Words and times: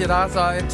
ihr 0.00 0.08
da 0.08 0.28
seid. 0.28 0.64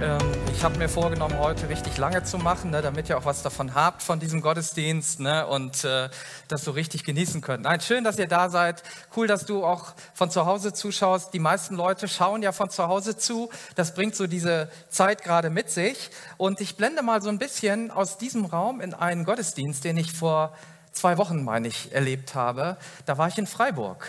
Ähm, 0.00 0.18
ich 0.54 0.64
habe 0.64 0.78
mir 0.78 0.88
vorgenommen, 0.88 1.38
heute 1.38 1.68
richtig 1.68 1.98
lange 1.98 2.22
zu 2.22 2.38
machen, 2.38 2.70
ne, 2.70 2.80
damit 2.80 3.08
ihr 3.10 3.18
auch 3.18 3.26
was 3.26 3.42
davon 3.42 3.74
habt 3.74 4.02
von 4.02 4.20
diesem 4.20 4.40
Gottesdienst 4.40 5.20
ne, 5.20 5.46
und 5.46 5.84
äh, 5.84 6.08
das 6.46 6.64
so 6.64 6.70
richtig 6.70 7.04
genießen 7.04 7.42
könnt. 7.42 7.64
Nein, 7.64 7.80
schön, 7.82 8.04
dass 8.04 8.18
ihr 8.18 8.26
da 8.26 8.48
seid. 8.48 8.82
Cool, 9.14 9.26
dass 9.26 9.44
du 9.44 9.64
auch 9.64 9.92
von 10.14 10.30
zu 10.30 10.46
Hause 10.46 10.72
zuschaust. 10.72 11.34
Die 11.34 11.40
meisten 11.40 11.74
Leute 11.74 12.08
schauen 12.08 12.42
ja 12.42 12.52
von 12.52 12.70
zu 12.70 12.88
Hause 12.88 13.18
zu. 13.18 13.50
Das 13.74 13.92
bringt 13.92 14.16
so 14.16 14.26
diese 14.26 14.70
Zeit 14.88 15.24
gerade 15.24 15.50
mit 15.50 15.68
sich. 15.68 16.10
Und 16.38 16.62
ich 16.62 16.76
blende 16.76 17.02
mal 17.02 17.20
so 17.20 17.28
ein 17.28 17.38
bisschen 17.38 17.90
aus 17.90 18.16
diesem 18.16 18.46
Raum 18.46 18.80
in 18.80 18.94
einen 18.94 19.24
Gottesdienst, 19.24 19.84
den 19.84 19.98
ich 19.98 20.12
vor 20.12 20.56
zwei 20.92 21.18
Wochen, 21.18 21.44
meine 21.44 21.68
ich, 21.68 21.92
erlebt 21.92 22.34
habe. 22.34 22.78
Da 23.04 23.18
war 23.18 23.28
ich 23.28 23.36
in 23.36 23.46
Freiburg. 23.46 24.06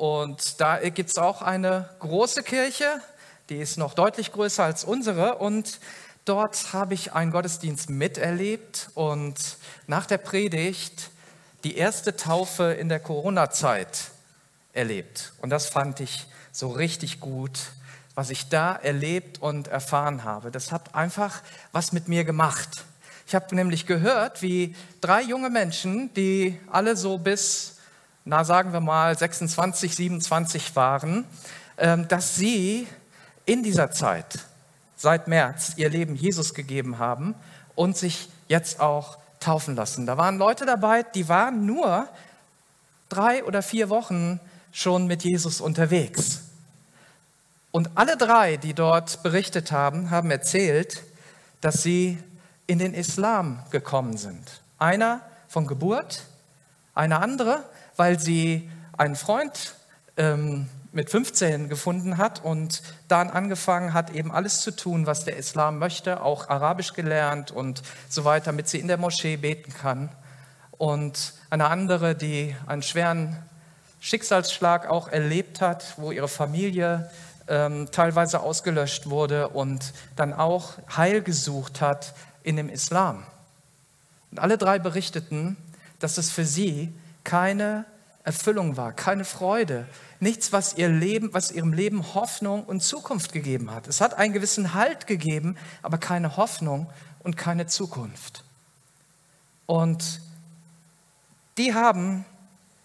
Und 0.00 0.62
da 0.62 0.78
gibt 0.88 1.10
es 1.10 1.18
auch 1.18 1.42
eine 1.42 1.90
große 1.98 2.42
Kirche, 2.42 3.02
die 3.50 3.56
ist 3.56 3.76
noch 3.76 3.94
deutlich 3.94 4.32
größer 4.32 4.64
als 4.64 4.84
unsere. 4.84 5.36
Und 5.36 5.80
dort 6.24 6.72
habe 6.72 6.94
ich 6.94 7.12
einen 7.12 7.32
Gottesdienst 7.32 7.90
miterlebt 7.90 8.90
und 8.94 9.34
nach 9.86 10.06
der 10.06 10.18
Predigt 10.18 11.10
die 11.64 11.76
erste 11.76 12.16
Taufe 12.16 12.72
in 12.72 12.88
der 12.88 13.00
Corona-Zeit 13.00 14.12
erlebt. 14.72 15.32
Und 15.42 15.50
das 15.50 15.66
fand 15.66 16.00
ich 16.00 16.26
so 16.52 16.68
richtig 16.68 17.20
gut, 17.20 17.58
was 18.14 18.30
ich 18.30 18.48
da 18.48 18.74
erlebt 18.74 19.42
und 19.42 19.68
erfahren 19.68 20.24
habe. 20.24 20.50
Das 20.50 20.72
hat 20.72 20.94
einfach 20.94 21.42
was 21.72 21.92
mit 21.92 22.08
mir 22.08 22.24
gemacht. 22.24 22.84
Ich 23.26 23.34
habe 23.34 23.54
nämlich 23.54 23.86
gehört, 23.86 24.42
wie 24.42 24.74
drei 25.00 25.22
junge 25.22 25.50
Menschen, 25.50 26.14
die 26.14 26.58
alle 26.70 26.96
so 26.96 27.18
bis 27.18 27.76
na 28.24 28.44
sagen 28.44 28.72
wir 28.72 28.80
mal 28.80 29.16
26, 29.16 29.94
27 29.94 30.76
waren, 30.76 31.24
ähm, 31.78 32.06
dass 32.08 32.36
sie 32.36 32.86
in 33.46 33.62
dieser 33.62 33.90
Zeit, 33.90 34.40
seit 34.96 35.28
März, 35.28 35.74
ihr 35.76 35.88
Leben 35.88 36.14
Jesus 36.14 36.54
gegeben 36.54 36.98
haben 36.98 37.34
und 37.74 37.96
sich 37.96 38.28
jetzt 38.48 38.80
auch 38.80 39.18
taufen 39.40 39.76
lassen. 39.76 40.06
Da 40.06 40.16
waren 40.16 40.38
Leute 40.38 40.66
dabei, 40.66 41.02
die 41.02 41.28
waren 41.28 41.66
nur 41.66 42.08
drei 43.08 43.44
oder 43.44 43.62
vier 43.62 43.88
Wochen 43.88 44.40
schon 44.72 45.06
mit 45.06 45.24
Jesus 45.24 45.60
unterwegs. 45.60 46.42
Und 47.70 47.90
alle 47.94 48.16
drei, 48.16 48.56
die 48.56 48.74
dort 48.74 49.22
berichtet 49.22 49.72
haben, 49.72 50.10
haben 50.10 50.30
erzählt, 50.30 51.02
dass 51.60 51.82
sie 51.82 52.18
in 52.66 52.78
den 52.78 52.94
Islam 52.94 53.62
gekommen 53.70 54.16
sind. 54.16 54.60
Einer 54.78 55.22
von 55.48 55.66
Geburt, 55.66 56.24
eine 56.94 57.20
andere 57.20 57.64
weil 58.00 58.18
sie 58.18 58.66
einen 58.96 59.14
Freund 59.14 59.74
ähm, 60.16 60.70
mit 60.92 61.10
15 61.10 61.68
gefunden 61.68 62.18
hat 62.18 62.44
und 62.44 62.82
dann 63.06 63.30
angefangen 63.30 63.94
hat, 63.94 64.10
eben 64.10 64.32
alles 64.32 64.60
zu 64.60 64.74
tun, 64.74 65.06
was 65.06 65.24
der 65.24 65.36
Islam 65.36 65.78
möchte, 65.78 66.22
auch 66.22 66.48
Arabisch 66.48 66.94
gelernt 66.94 67.50
und 67.50 67.82
so 68.08 68.24
weiter, 68.24 68.46
damit 68.46 68.68
sie 68.68 68.80
in 68.80 68.88
der 68.88 68.96
Moschee 68.96 69.36
beten 69.36 69.72
kann. 69.72 70.08
Und 70.72 71.34
eine 71.50 71.66
andere, 71.66 72.14
die 72.14 72.56
einen 72.66 72.82
schweren 72.82 73.36
Schicksalsschlag 74.00 74.88
auch 74.88 75.08
erlebt 75.08 75.60
hat, 75.60 75.94
wo 75.96 76.10
ihre 76.10 76.28
Familie 76.28 77.10
ähm, 77.46 77.88
teilweise 77.92 78.40
ausgelöscht 78.40 79.10
wurde 79.10 79.48
und 79.48 79.92
dann 80.16 80.32
auch 80.32 80.78
Heil 80.96 81.22
gesucht 81.22 81.80
hat 81.80 82.14
in 82.42 82.56
dem 82.56 82.68
Islam. 82.68 83.24
Und 84.30 84.38
alle 84.38 84.56
drei 84.56 84.78
berichteten, 84.78 85.56
dass 85.98 86.18
es 86.18 86.30
für 86.30 86.44
sie 86.44 86.92
keine 87.24 87.84
Erfüllung 88.22 88.76
war, 88.76 88.92
keine 88.92 89.24
Freude, 89.24 89.86
nichts, 90.20 90.52
was 90.52 90.74
ihr 90.74 90.88
Leben, 90.88 91.32
was 91.32 91.50
ihrem 91.50 91.72
Leben 91.72 92.14
Hoffnung 92.14 92.64
und 92.64 92.82
Zukunft 92.82 93.32
gegeben 93.32 93.70
hat. 93.70 93.88
Es 93.88 94.00
hat 94.00 94.14
einen 94.14 94.34
gewissen 94.34 94.74
Halt 94.74 95.06
gegeben, 95.06 95.56
aber 95.82 95.98
keine 95.98 96.36
Hoffnung 96.36 96.86
und 97.20 97.36
keine 97.36 97.66
Zukunft. 97.66 98.44
Und 99.66 100.20
die 101.56 101.74
haben 101.74 102.24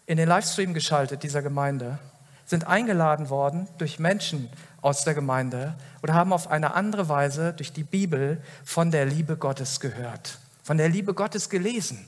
in 0.06 0.18
den 0.18 0.30
Livestream 0.30 0.74
geschaltet 0.74 1.24
dieser 1.24 1.42
Gemeinde, 1.42 2.00
sind 2.46 2.68
eingeladen 2.68 3.30
worden 3.30 3.68
durch 3.78 4.00
Menschen 4.00 4.50
aus 4.82 5.04
der 5.04 5.16
Gemeinde 5.16 5.76
oder 6.04 6.14
haben 6.14 6.32
auf 6.32 6.50
eine 6.50 6.76
andere 6.76 7.10
Weise 7.10 7.54
durch 7.54 7.74
die 7.74 7.84
Bibel 7.84 8.42
von 8.64 8.92
der 8.92 9.06
Liebe 9.06 9.36
Gottes 9.36 9.80
gehört, 9.80 10.38
von 10.64 10.78
der 10.78 10.90
Liebe 10.90 11.14
Gottes 11.14 11.50
gelesen. 11.50 12.08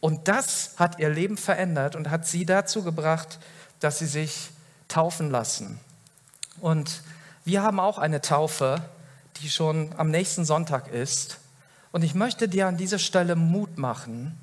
Und 0.00 0.28
das 0.28 0.72
hat 0.76 0.98
ihr 0.98 1.10
Leben 1.10 1.36
verändert 1.36 1.94
und 1.94 2.10
hat 2.10 2.26
sie 2.26 2.46
dazu 2.46 2.82
gebracht, 2.82 3.38
dass 3.80 3.98
sie 3.98 4.06
sich 4.06 4.50
taufen 4.88 5.30
lassen. 5.30 5.78
Und 6.60 7.02
wir 7.44 7.62
haben 7.62 7.80
auch 7.80 7.98
eine 7.98 8.20
Taufe, 8.20 8.82
die 9.36 9.50
schon 9.50 9.94
am 9.96 10.10
nächsten 10.10 10.44
Sonntag 10.44 10.88
ist. 10.88 11.38
Und 11.92 12.02
ich 12.02 12.14
möchte 12.14 12.48
dir 12.48 12.66
an 12.66 12.76
dieser 12.76 12.98
Stelle 12.98 13.36
Mut 13.36 13.78
machen, 13.78 14.38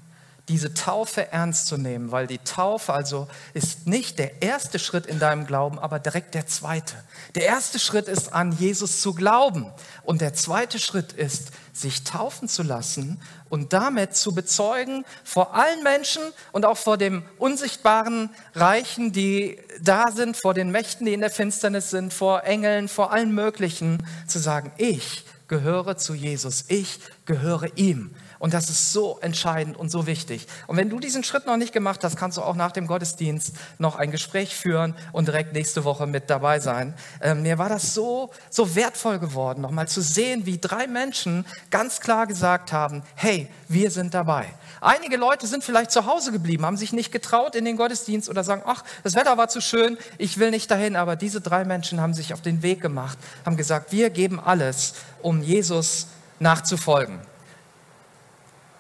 diese 0.50 0.74
Taufe 0.74 1.32
ernst 1.32 1.68
zu 1.68 1.78
nehmen, 1.78 2.12
weil 2.12 2.26
die 2.26 2.38
Taufe 2.38 2.94
also 2.94 3.28
ist 3.54 3.86
nicht 3.86 4.18
der 4.18 4.42
erste 4.42 4.80
Schritt 4.80 5.06
in 5.06 5.20
deinem 5.20 5.46
Glauben, 5.46 5.78
aber 5.78 6.00
direkt 6.00 6.36
der 6.36 6.48
zweite. 6.48 6.96
Der 7.36 7.44
erste 7.44 7.80
Schritt 7.80 8.08
ist 8.08 8.34
an 8.34 8.54
Jesus 8.54 9.02
zu 9.02 9.14
glauben 9.14 9.72
und 10.04 10.22
der 10.22 10.34
zweite 10.34 10.80
Schritt 10.80 11.12
ist, 11.12 11.52
sich 11.74 12.06
taufen 12.06 12.48
zu 12.48 12.64
lassen 12.64 13.20
und 13.50 13.74
damit 13.74 14.16
zu 14.16 14.34
bezeugen 14.34 15.06
vor 15.26 15.54
allen 15.54 15.84
Menschen 15.84 16.24
und 16.54 16.66
auch 16.66 16.78
vor 16.78 16.98
dem 16.98 17.24
unsichtbaren 17.38 18.30
Reichen, 18.56 19.12
die 19.12 19.60
da 19.82 20.06
sind, 20.14 20.38
vor 20.38 20.54
den 20.54 20.72
Mächten, 20.72 21.06
die 21.06 21.14
in 21.14 21.20
der 21.20 21.30
Finsternis 21.30 21.90
sind, 21.90 22.14
vor 22.14 22.46
Engeln, 22.46 22.88
vor 22.88 23.12
allen 23.12 23.36
möglichen, 23.36 24.02
zu 24.28 24.40
sagen, 24.40 24.72
ich 24.78 25.26
gehöre 25.48 25.98
zu 25.98 26.14
Jesus, 26.14 26.66
ich 26.70 27.00
gehöre 27.26 27.68
ihm. 27.76 28.12
Und 28.40 28.54
das 28.54 28.70
ist 28.70 28.92
so 28.92 29.18
entscheidend 29.22 29.78
und 29.78 29.90
so 29.90 30.08
wichtig. 30.08 30.48
Und 30.68 30.78
wenn 30.78 30.90
du 30.90 31.00
diesen 31.00 31.24
Schritt 31.24 31.46
noch 31.46 31.58
nicht 31.58 31.74
gemacht 31.74 32.04
hast, 32.04 32.16
kannst 32.18 32.38
du 32.38 32.42
auch 32.42 32.56
nach 32.56 32.72
dem 32.72 32.88
Gottesdienst 32.88 33.54
noch 33.78 33.96
ein 33.96 34.12
Gespräch 34.12 34.56
führen 34.56 34.96
und 35.12 35.28
direkt 35.28 35.54
nächste 35.54 35.84
Woche 35.84 36.08
mit 36.08 36.30
dabei 36.30 36.60
sein. 36.60 36.94
Ähm, 37.22 37.42
mir 37.42 37.58
war 37.58 37.70
das 37.70 37.94
so, 37.94 38.32
so 38.50 38.76
wertvoll 38.76 39.20
geworden, 39.20 39.62
nochmal 39.62 39.88
zu 39.88 40.02
sehen, 40.02 40.46
wie 40.46 40.58
drei 40.58 40.88
Menschen 40.88 41.46
ganz 41.70 42.00
klar 42.00 42.28
gesagt 42.28 42.72
haben, 42.72 43.04
hey, 43.16 43.48
wir 43.68 43.92
sind 43.92 44.14
dabei. 44.14 44.46
Einige 44.82 45.18
Leute 45.18 45.48
sind 45.48 45.64
vielleicht 45.64 45.92
zu 45.92 46.06
Hause 46.06 46.32
geblieben, 46.32 46.66
haben 46.66 46.78
sich 46.78 46.94
nicht 46.94 47.12
getraut 47.12 47.56
in 47.56 47.66
den 47.66 47.78
Gottesdienst 47.78 48.30
oder 48.30 48.44
sagen, 48.44 48.62
ach, 48.66 48.84
das 49.04 49.16
Wetter 49.16 49.38
war 49.38 49.50
zu 49.50 49.62
schön, 49.62 49.98
ich 50.18 50.38
will 50.38 50.52
nicht 50.52 50.70
dahin. 50.70 50.96
Aber 50.96 51.16
diese 51.16 51.42
drei 51.42 51.66
Menschen 51.66 52.00
haben 52.00 52.14
sich 52.14 52.34
auf 52.34 52.42
den 52.42 52.62
Weg 52.62 52.82
gemacht, 52.82 53.18
haben 53.46 53.58
gesagt, 53.58 53.92
wir 53.92 54.10
geben 54.10 54.40
alles, 54.40 54.94
um 55.22 55.42
Jesus 55.42 56.08
nachzufolgen. 56.40 57.20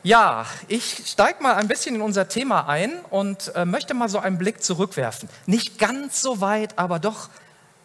Ja, 0.04 0.46
ich 0.68 1.04
steige 1.08 1.42
mal 1.42 1.56
ein 1.56 1.68
bisschen 1.68 1.96
in 1.96 2.02
unser 2.02 2.30
Thema 2.30 2.68
ein 2.68 3.00
und 3.10 3.54
äh, 3.56 3.66
möchte 3.66 3.94
mal 3.94 4.10
so 4.10 4.20
einen 4.20 4.38
Blick 4.38 4.64
zurückwerfen. 4.64 5.28
Nicht 5.46 5.80
ganz 5.80 6.22
so 6.22 6.40
weit, 6.40 6.78
aber 6.78 7.00
doch 7.00 7.30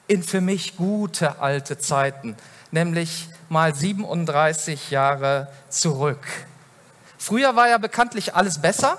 in 0.06 0.22
für 0.22 0.40
mich 0.40 0.76
gute 0.76 1.40
alte 1.40 1.78
Zeiten, 1.78 2.36
nämlich 2.70 3.28
mal 3.48 3.74
37 3.74 4.90
Jahre 4.90 5.48
zurück. 5.68 6.20
Früher 7.18 7.56
war 7.56 7.68
ja 7.68 7.78
bekanntlich 7.78 8.34
alles 8.34 8.60
besser, 8.60 8.98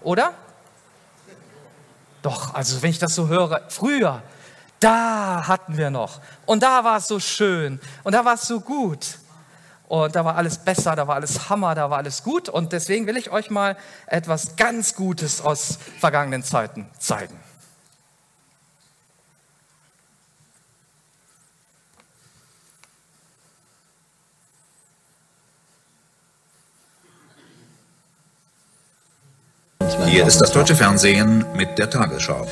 oder? 0.00 0.32
Doch, 2.22 2.54
also 2.54 2.80
wenn 2.82 2.90
ich 2.90 2.98
das 2.98 3.14
so 3.14 3.28
höre, 3.28 3.62
früher, 3.68 4.22
da 4.78 5.46
hatten 5.48 5.76
wir 5.76 5.90
noch 5.90 6.20
und 6.44 6.62
da 6.62 6.84
war 6.84 6.98
es 6.98 7.08
so 7.08 7.18
schön 7.18 7.80
und 8.04 8.12
da 8.12 8.24
war 8.24 8.34
es 8.34 8.42
so 8.42 8.60
gut. 8.60 9.18
Und 9.88 10.16
da 10.16 10.24
war 10.24 10.36
alles 10.36 10.58
besser, 10.58 10.96
da 10.96 11.06
war 11.06 11.14
alles 11.14 11.48
Hammer, 11.48 11.74
da 11.74 11.90
war 11.90 11.98
alles 11.98 12.22
gut. 12.22 12.48
Und 12.48 12.72
deswegen 12.72 13.06
will 13.06 13.16
ich 13.16 13.30
euch 13.30 13.50
mal 13.50 13.76
etwas 14.06 14.56
ganz 14.56 14.94
Gutes 14.94 15.40
aus 15.40 15.78
vergangenen 16.00 16.42
Zeiten 16.42 16.88
zeigen. 16.98 17.38
Hier 30.06 30.26
ist 30.26 30.40
das 30.40 30.50
deutsche 30.50 30.74
Fernsehen 30.74 31.44
mit 31.54 31.78
der 31.78 31.90
Tagesschau. 31.90 32.46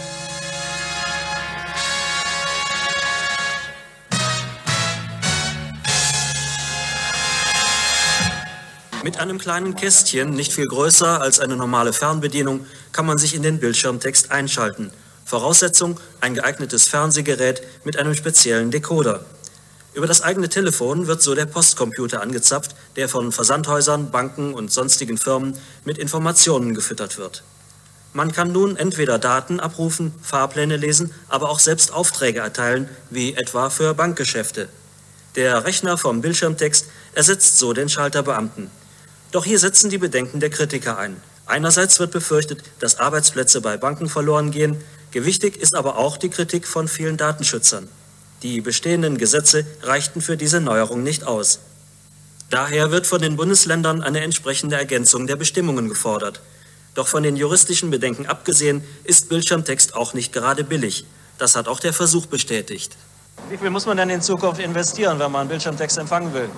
Mit 9.05 9.19
einem 9.19 9.37
kleinen 9.37 9.77
Kästchen, 9.77 10.31
nicht 10.31 10.55
viel 10.55 10.65
größer 10.65 11.21
als 11.21 11.39
eine 11.39 11.57
normale 11.57 11.93
Fernbedienung, 11.93 12.65
kann 12.91 13.05
man 13.05 13.19
sich 13.19 13.35
in 13.35 13.43
den 13.43 13.61
Bildschirmtext 13.61 14.31
einschalten. 14.31 14.91
Voraussetzung 15.27 16.01
ein 16.23 16.33
geeignetes 16.33 16.89
Fernsehgerät 16.89 17.61
mit 17.85 17.99
einem 17.99 18.15
speziellen 18.15 18.71
Decoder. 18.71 19.23
Über 19.93 20.07
das 20.07 20.23
eigene 20.23 20.49
Telefon 20.49 21.07
wird 21.07 21.21
so 21.21 21.35
der 21.35 21.45
Postcomputer 21.45 22.23
angezapft, 22.23 22.75
der 22.97 23.11
von 23.11 23.31
Versandhäusern, 23.31 24.11
Banken 24.11 24.55
und 24.55 24.73
sonstigen 24.73 25.19
Firmen 25.19 25.59
mit 25.85 25.99
Informationen 25.99 26.73
gefüttert 26.73 27.19
wird. 27.19 27.43
Man 28.15 28.33
kann 28.33 28.53
nun 28.53 28.75
entweder 28.75 29.19
Daten 29.19 29.61
abrufen, 29.61 30.15
Fahrpläne 30.23 30.79
lesen, 30.79 31.13
aber 31.29 31.51
auch 31.51 31.59
selbst 31.59 31.93
Aufträge 31.93 32.41
erteilen, 32.41 32.89
wie 33.11 33.35
etwa 33.35 33.69
für 33.69 33.93
Bankgeschäfte. 33.93 34.71
Der 35.37 35.67
Rechner 35.67 35.99
vom 35.99 36.23
Bildschirmtext 36.23 36.87
ersetzt 37.13 37.59
so 37.59 37.75
den 37.75 37.91
Schalterbeamten. 37.91 38.71
Doch 39.35 39.45
hier 39.45 39.59
setzen 39.59 39.91
die 39.91 39.99
Bedenken 39.99 40.39
der 40.39 40.49
Kritiker 40.49 40.97
ein. 40.97 41.21
Einerseits 41.45 41.99
wird 41.99 42.13
befürchtet, 42.13 42.63
dass 42.79 43.01
Arbeitsplätze 43.01 43.61
bei 43.61 43.77
Banken 43.77 44.09
verloren 44.09 44.53
gehen, 44.53 44.77
gewichtig 45.11 45.57
ist 45.57 45.75
aber 45.75 45.99
auch 45.99 46.17
die 46.17 46.29
Kritik 46.29 46.69
von 46.69 46.87
vielen 46.87 47.17
Datenschützern. 47.17 47.89
Die 48.45 48.61
bestehenden 48.61 49.19
Gesetze 49.19 49.67
reichten 49.83 50.21
für 50.21 50.37
diese 50.37 50.61
Neuerung 50.61 51.03
nicht 51.03 51.25
aus. 51.25 51.59
Daher 52.49 52.93
wird 52.93 53.09
von 53.09 53.21
den 53.21 53.35
Bundesländern 53.35 54.03
eine 54.03 54.21
entsprechende 54.21 54.77
Ergänzung 54.77 55.27
der 55.27 55.35
Bestimmungen 55.35 55.89
gefordert. 55.89 56.41
Doch 56.95 57.09
von 57.09 57.25
den 57.25 57.35
juristischen 57.35 57.91
Bedenken 57.91 58.27
abgesehen 58.27 58.85
ist 59.03 59.29
Bildschirmtext 59.31 59.97
auch 59.97 60.15
nicht 60.15 60.33
gerade 60.33 60.63
billig. 60.63 61.07
Das 61.39 61.57
hat 61.57 61.67
auch 61.67 61.81
der 61.81 61.93
Versuch 61.93 62.27
bestätigt. 62.27 62.97
Wie 63.51 63.57
viel 63.57 63.71
muss 63.71 63.85
man 63.85 63.97
denn 63.97 64.11
in 64.11 64.23
Zukunft 64.23 64.61
investieren, 64.61 65.19
wenn 65.19 65.33
man 65.33 65.49
Bildschirmtext 65.49 65.99
empfangen 65.99 66.33
will? 66.33 66.49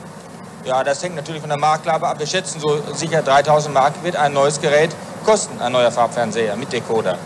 Ja, 0.67 0.83
das 0.83 1.01
hängt 1.01 1.15
natürlich 1.15 1.41
von 1.41 1.49
der 1.49 1.61
Marktlage 1.61 2.05
ab. 2.05 2.19
Wir 2.19 2.27
schätzen 2.27 2.59
so 2.59 2.83
sicher 2.93 3.23
3000 3.23 3.73
Mark 3.73 4.03
wird 4.03 4.17
ein 4.17 4.33
neues 4.33 4.61
Gerät 4.61 4.91
kosten, 5.25 5.61
ein 5.61 5.71
neuer 5.71 5.93
Farbfernseher 5.93 6.57
mit 6.57 6.73
Decoder. 6.73 7.17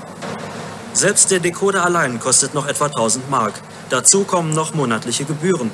Selbst 0.92 1.30
der 1.30 1.40
Decoder 1.40 1.82
allein 1.82 2.20
kostet 2.20 2.52
noch 2.52 2.66
etwa 2.66 2.86
1000 2.86 3.30
Mark. 3.30 3.54
Dazu 3.88 4.24
kommen 4.24 4.52
noch 4.52 4.74
monatliche 4.74 5.24
Gebühren. 5.24 5.70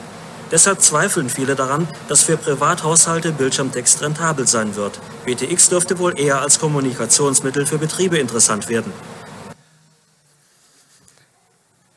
Deshalb 0.53 0.81
zweifeln 0.81 1.29
viele 1.29 1.57
daran, 1.57 1.89
dass 2.09 2.23
für 2.23 2.37
Privathaushalte 2.37 3.33
Bildschirmtext 3.33 4.01
rentabel 4.01 4.47
sein 4.47 4.77
wird. 4.77 5.01
BTX 5.25 5.69
dürfte 5.69 5.99
wohl 5.99 6.17
eher 6.17 6.41
als 6.41 6.61
Kommunikationsmittel 6.61 7.67
für 7.67 7.79
Betriebe 7.79 8.19
interessant 8.19 8.69
werden. 8.69 8.93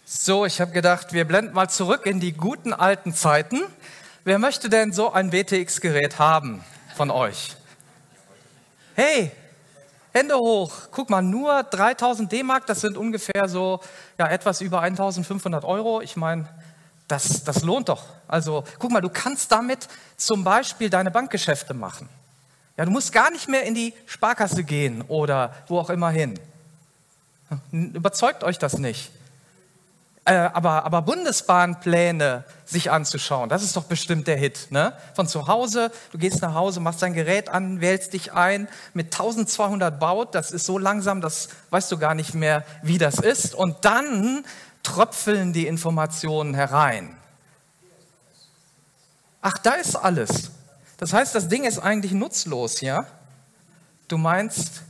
So, 0.05 0.47
ich 0.47 0.59
habe 0.59 0.71
gedacht, 0.71 1.13
wir 1.13 1.25
blenden 1.25 1.53
mal 1.53 1.69
zurück 1.69 2.07
in 2.07 2.19
die 2.19 2.33
guten 2.33 2.73
alten 2.73 3.13
Zeiten. 3.13 3.61
Wer 4.25 4.37
möchte 4.37 4.69
denn 4.69 4.91
so 4.91 5.11
ein 5.11 5.29
BTX-Gerät 5.29 6.19
haben 6.19 6.63
von 6.95 7.09
euch? 7.09 7.55
Hey, 8.95 9.31
Hände 10.11 10.35
hoch. 10.35 10.71
Guck 10.91 11.09
mal, 11.09 11.21
nur 11.21 11.63
3000 11.63 12.31
D-Mark, 12.31 12.65
das 12.65 12.81
sind 12.81 12.97
ungefähr 12.97 13.47
so 13.47 13.79
ja, 14.17 14.27
etwas 14.27 14.59
über 14.61 14.81
1500 14.81 15.63
Euro. 15.63 16.01
Ich 16.01 16.17
meine, 16.17 16.49
das, 17.07 17.43
das 17.43 17.63
lohnt 17.63 17.89
doch. 17.89 18.03
Also 18.27 18.63
guck 18.77 18.91
mal, 18.91 19.01
du 19.01 19.09
kannst 19.09 19.51
damit 19.51 19.87
zum 20.17 20.43
Beispiel 20.43 20.89
deine 20.89 21.11
Bankgeschäfte 21.11 21.73
machen. 21.73 22.09
Ja, 22.75 22.85
du 22.85 22.91
musst 22.91 23.13
gar 23.13 23.31
nicht 23.31 23.47
mehr 23.47 23.63
in 23.63 23.75
die 23.75 23.93
Sparkasse 24.05 24.63
gehen 24.63 25.01
oder 25.03 25.53
wo 25.67 25.79
auch 25.79 25.89
immer 25.89 26.09
hin. 26.09 26.39
Überzeugt 27.71 28.43
euch 28.43 28.57
das 28.57 28.77
nicht. 28.77 29.11
Äh, 30.29 30.51
aber, 30.53 30.85
aber 30.85 31.01
Bundesbahnpläne 31.01 32.43
sich 32.63 32.91
anzuschauen, 32.91 33.49
das 33.49 33.63
ist 33.63 33.75
doch 33.75 33.85
bestimmt 33.85 34.27
der 34.27 34.37
Hit. 34.37 34.67
Ne? 34.69 34.93
Von 35.15 35.27
zu 35.27 35.47
Hause, 35.47 35.91
du 36.11 36.19
gehst 36.19 36.43
nach 36.43 36.53
Hause, 36.53 36.81
machst 36.81 37.01
dein 37.01 37.15
Gerät 37.15 37.49
an, 37.49 37.81
wählst 37.81 38.13
dich 38.13 38.31
ein 38.31 38.67
mit 38.93 39.07
1200 39.07 39.99
Baut, 39.99 40.35
das 40.35 40.51
ist 40.51 40.67
so 40.67 40.77
langsam, 40.77 41.19
das 41.19 41.49
weißt 41.71 41.91
du 41.91 41.97
gar 41.97 42.13
nicht 42.13 42.35
mehr, 42.35 42.63
wie 42.83 42.99
das 42.99 43.15
ist. 43.15 43.55
Und 43.55 43.85
dann 43.85 44.45
tröpfeln 44.83 45.51
die 45.51 45.65
Informationen 45.65 46.53
herein. 46.53 47.17
Ach, 49.41 49.57
da 49.57 49.71
ist 49.71 49.95
alles. 49.95 50.51
Das 50.97 51.11
heißt, 51.11 51.33
das 51.33 51.47
Ding 51.47 51.63
ist 51.63 51.79
eigentlich 51.79 52.11
nutzlos, 52.11 52.81
ja? 52.81 53.03
Du 54.07 54.19
meinst, 54.19 54.83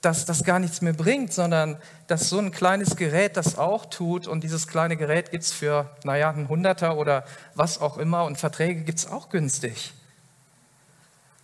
dass 0.00 0.24
das 0.24 0.44
gar 0.44 0.58
nichts 0.58 0.80
mehr 0.80 0.92
bringt, 0.92 1.32
sondern 1.32 1.76
dass 2.06 2.28
so 2.28 2.38
ein 2.38 2.52
kleines 2.52 2.96
Gerät 2.96 3.36
das 3.36 3.58
auch 3.58 3.86
tut 3.86 4.28
und 4.28 4.44
dieses 4.44 4.68
kleine 4.68 4.96
Gerät 4.96 5.30
gibt 5.30 5.42
es 5.42 5.52
für, 5.52 5.90
naja, 6.04 6.30
ein 6.30 6.48
Hunderter 6.48 6.96
oder 6.96 7.24
was 7.54 7.80
auch 7.80 7.98
immer 7.98 8.24
und 8.24 8.38
Verträge 8.38 8.82
gibt 8.82 8.98
es 8.98 9.06
auch 9.06 9.28
günstig. 9.28 9.92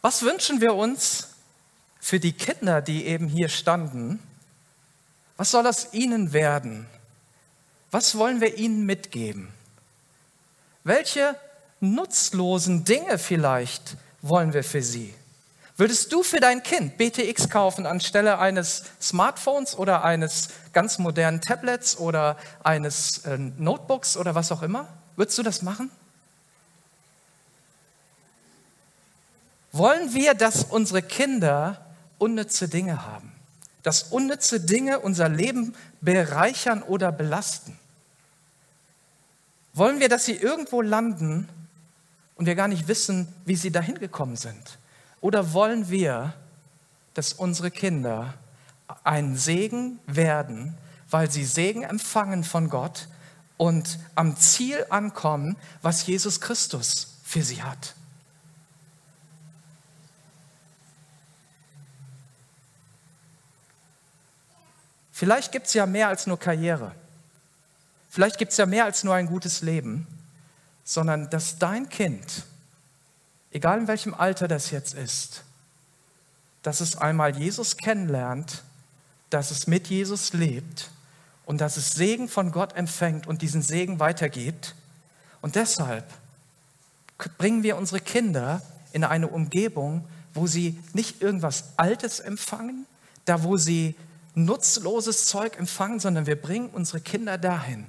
Was 0.02 0.22
wünschen 0.22 0.60
wir 0.60 0.74
uns 0.74 1.30
für 1.98 2.20
die 2.20 2.32
Kinder, 2.32 2.80
die 2.80 3.06
eben 3.06 3.26
hier 3.26 3.48
standen? 3.48 4.20
Was 5.36 5.50
soll 5.50 5.66
aus 5.66 5.92
ihnen 5.92 6.32
werden? 6.32 6.86
Was 7.90 8.16
wollen 8.16 8.40
wir 8.40 8.56
ihnen 8.56 8.86
mitgeben? 8.86 9.48
Welche 10.84 11.34
nutzlosen 11.80 12.84
Dinge 12.84 13.18
vielleicht 13.18 13.96
wollen 14.22 14.52
wir 14.52 14.62
für 14.62 14.82
sie? 14.82 15.14
Würdest 15.76 16.12
du 16.12 16.22
für 16.22 16.38
dein 16.38 16.62
Kind 16.62 16.98
BTX 16.98 17.50
kaufen 17.50 17.84
anstelle 17.84 18.38
eines 18.38 18.84
Smartphones 19.00 19.76
oder 19.76 20.04
eines 20.04 20.50
ganz 20.72 20.98
modernen 20.98 21.40
Tablets 21.40 21.98
oder 21.98 22.36
eines 22.62 23.24
äh, 23.24 23.36
Notebooks 23.38 24.16
oder 24.16 24.36
was 24.36 24.52
auch 24.52 24.62
immer? 24.62 24.86
Würdest 25.16 25.36
du 25.36 25.42
das 25.42 25.62
machen? 25.62 25.90
Wollen 29.72 30.14
wir, 30.14 30.34
dass 30.34 30.62
unsere 30.62 31.02
Kinder 31.02 31.84
unnütze 32.18 32.68
Dinge 32.68 33.04
haben? 33.04 33.32
Dass 33.82 34.04
unnütze 34.04 34.60
Dinge 34.60 35.00
unser 35.00 35.28
Leben 35.28 35.74
bereichern 36.00 36.84
oder 36.84 37.10
belasten? 37.10 37.76
Wollen 39.72 39.98
wir, 39.98 40.08
dass 40.08 40.24
sie 40.24 40.36
irgendwo 40.36 40.82
landen 40.82 41.48
und 42.36 42.46
wir 42.46 42.54
gar 42.54 42.68
nicht 42.68 42.86
wissen, 42.86 43.26
wie 43.44 43.56
sie 43.56 43.72
dahin 43.72 43.98
gekommen 43.98 44.36
sind? 44.36 44.78
Oder 45.24 45.54
wollen 45.54 45.88
wir, 45.88 46.34
dass 47.14 47.32
unsere 47.32 47.70
Kinder 47.70 48.34
ein 49.04 49.38
Segen 49.38 49.98
werden, 50.06 50.76
weil 51.08 51.30
sie 51.30 51.46
Segen 51.46 51.82
empfangen 51.82 52.44
von 52.44 52.68
Gott 52.68 53.08
und 53.56 53.98
am 54.16 54.36
Ziel 54.36 54.84
ankommen, 54.90 55.56
was 55.80 56.06
Jesus 56.06 56.42
Christus 56.42 57.20
für 57.24 57.42
sie 57.42 57.62
hat? 57.62 57.94
Vielleicht 65.10 65.52
gibt 65.52 65.68
es 65.68 65.72
ja 65.72 65.86
mehr 65.86 66.08
als 66.08 66.26
nur 66.26 66.38
Karriere. 66.38 66.92
Vielleicht 68.10 68.36
gibt 68.36 68.52
es 68.52 68.58
ja 68.58 68.66
mehr 68.66 68.84
als 68.84 69.04
nur 69.04 69.14
ein 69.14 69.26
gutes 69.26 69.62
Leben, 69.62 70.06
sondern 70.84 71.30
dass 71.30 71.58
dein 71.58 71.88
Kind, 71.88 72.44
egal 73.54 73.78
in 73.78 73.88
welchem 73.88 74.12
Alter 74.12 74.46
das 74.46 74.70
jetzt 74.70 74.92
ist, 74.92 75.44
dass 76.62 76.80
es 76.80 76.96
einmal 76.96 77.38
Jesus 77.38 77.78
kennenlernt, 77.78 78.62
dass 79.30 79.50
es 79.50 79.66
mit 79.66 79.86
Jesus 79.88 80.34
lebt 80.34 80.90
und 81.46 81.60
dass 81.60 81.76
es 81.76 81.92
Segen 81.92 82.28
von 82.28 82.52
Gott 82.52 82.74
empfängt 82.76 83.26
und 83.26 83.40
diesen 83.40 83.62
Segen 83.62 84.00
weitergibt. 84.00 84.74
Und 85.40 85.56
deshalb 85.56 86.04
bringen 87.38 87.62
wir 87.62 87.76
unsere 87.76 88.00
Kinder 88.00 88.60
in 88.92 89.04
eine 89.04 89.28
Umgebung, 89.28 90.06
wo 90.32 90.46
sie 90.46 90.78
nicht 90.92 91.22
irgendwas 91.22 91.72
Altes 91.76 92.20
empfangen, 92.20 92.86
da 93.24 93.44
wo 93.44 93.56
sie 93.56 93.94
nutzloses 94.34 95.26
Zeug 95.26 95.58
empfangen, 95.58 96.00
sondern 96.00 96.26
wir 96.26 96.40
bringen 96.40 96.70
unsere 96.70 97.00
Kinder 97.00 97.38
dahin, 97.38 97.86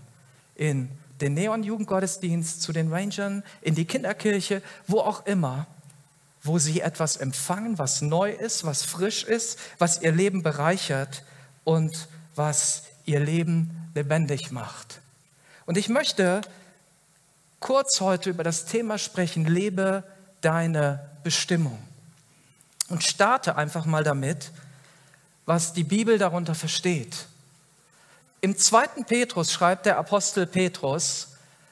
in 0.56 0.90
den 1.22 1.34
Neon-Jugendgottesdienst, 1.34 2.62
zu 2.62 2.74
den 2.74 2.92
Rangern, 2.92 3.44
in 3.62 3.76
die 3.76 3.86
Kinderkirche, 3.86 4.62
wo 4.88 5.00
auch 5.00 5.26
immer, 5.26 5.68
wo 6.44 6.60
sie 6.60 6.82
etwas 6.82 7.18
empfangen, 7.18 7.80
was 7.80 8.02
neu 8.02 8.32
ist, 8.32 8.66
was 8.66 8.84
frisch 8.84 9.24
ist, 9.24 9.58
was 9.80 10.02
ihr 10.02 10.12
Leben 10.12 10.44
bereichert 10.44 11.24
und 11.64 12.08
was 12.36 12.84
ihr 13.06 13.20
Leben 13.20 13.90
lebendig 13.96 14.52
macht. 14.52 15.00
Und 15.66 15.78
ich 15.78 15.90
möchte 15.90 16.42
kurz 17.60 18.02
heute 18.02 18.30
über 18.30 18.44
das 18.44 18.66
Thema 18.66 18.98
sprechen, 18.98 19.46
lebe 19.46 20.04
deine 20.42 21.10
Bestimmung. 21.24 21.80
Und 22.90 23.04
starte 23.04 23.56
einfach 23.56 23.86
mal 23.86 24.04
damit, 24.04 24.52
was 25.48 25.74
die 25.74 25.84
Bibel 25.84 26.20
darunter 26.20 26.54
versteht. 26.54 27.26
Im 28.46 28.56
zweiten 28.60 29.06
Petrus 29.06 29.52
schreibt 29.52 29.88
der 29.88 29.98
Apostel 29.98 30.46
Petrus 30.46 31.30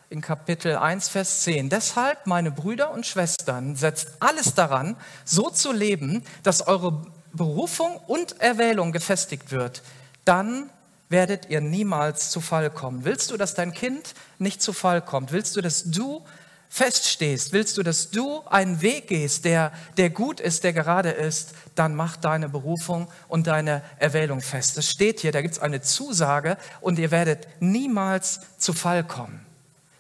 in 0.10 0.22
Kapitel 0.22 0.76
1, 0.76 1.08
Vers 1.08 1.42
10, 1.42 1.70
deshalb, 1.70 2.26
meine 2.26 2.50
Brüder 2.50 2.90
und 2.90 3.06
Schwestern, 3.06 3.76
setzt 3.76 4.14
alles 4.20 4.56
daran, 4.56 4.98
so 5.24 5.52
zu 5.52 5.72
leben, 5.72 6.24
dass 6.42 6.66
eure 6.66 7.06
Berufung 7.32 7.98
und 8.08 8.42
Erwählung 8.42 8.92
gefestigt 8.92 9.52
wird. 9.52 9.84
Dann 10.26 10.72
werdet 11.10 11.48
ihr 11.52 11.62
niemals 11.62 12.32
zu 12.32 12.42
Fall 12.42 12.72
kommen. 12.72 13.06
Willst 13.06 13.30
du, 13.30 13.38
dass 13.38 13.54
dein 13.54 13.76
Kind 13.76 14.16
nicht 14.40 14.60
zu 14.60 14.74
Fall 14.74 15.04
kommt? 15.04 15.32
Willst 15.32 15.56
du, 15.56 15.62
dass 15.62 15.84
du 15.84 16.26
feststehst, 16.74 17.54
willst 17.54 17.78
du, 17.78 17.84
dass 17.84 18.10
du 18.10 18.42
einen 18.48 18.82
Weg 18.82 19.08
gehst, 19.10 19.46
der, 19.46 19.72
der 19.98 20.10
gut 20.10 20.40
ist, 20.40 20.64
der 20.64 20.74
gerade 20.74 21.12
ist, 21.12 21.54
dann 21.76 21.94
mach 21.94 22.18
deine 22.18 22.50
Berufung 22.50 23.08
und 23.28 23.46
deine 23.46 23.84
Erwählung 24.00 24.42
fest. 24.42 24.76
Das 24.76 24.90
steht 24.90 25.20
hier, 25.20 25.32
da 25.32 25.44
gibt 25.44 25.54
es 25.54 25.60
eine 25.60 25.82
Zusage 25.82 26.58
und 26.82 26.98
ihr 26.98 27.12
werdet 27.12 27.48
niemals 27.60 28.40
zu 28.58 28.74
Fall 28.74 29.04
kommen. 29.04 29.46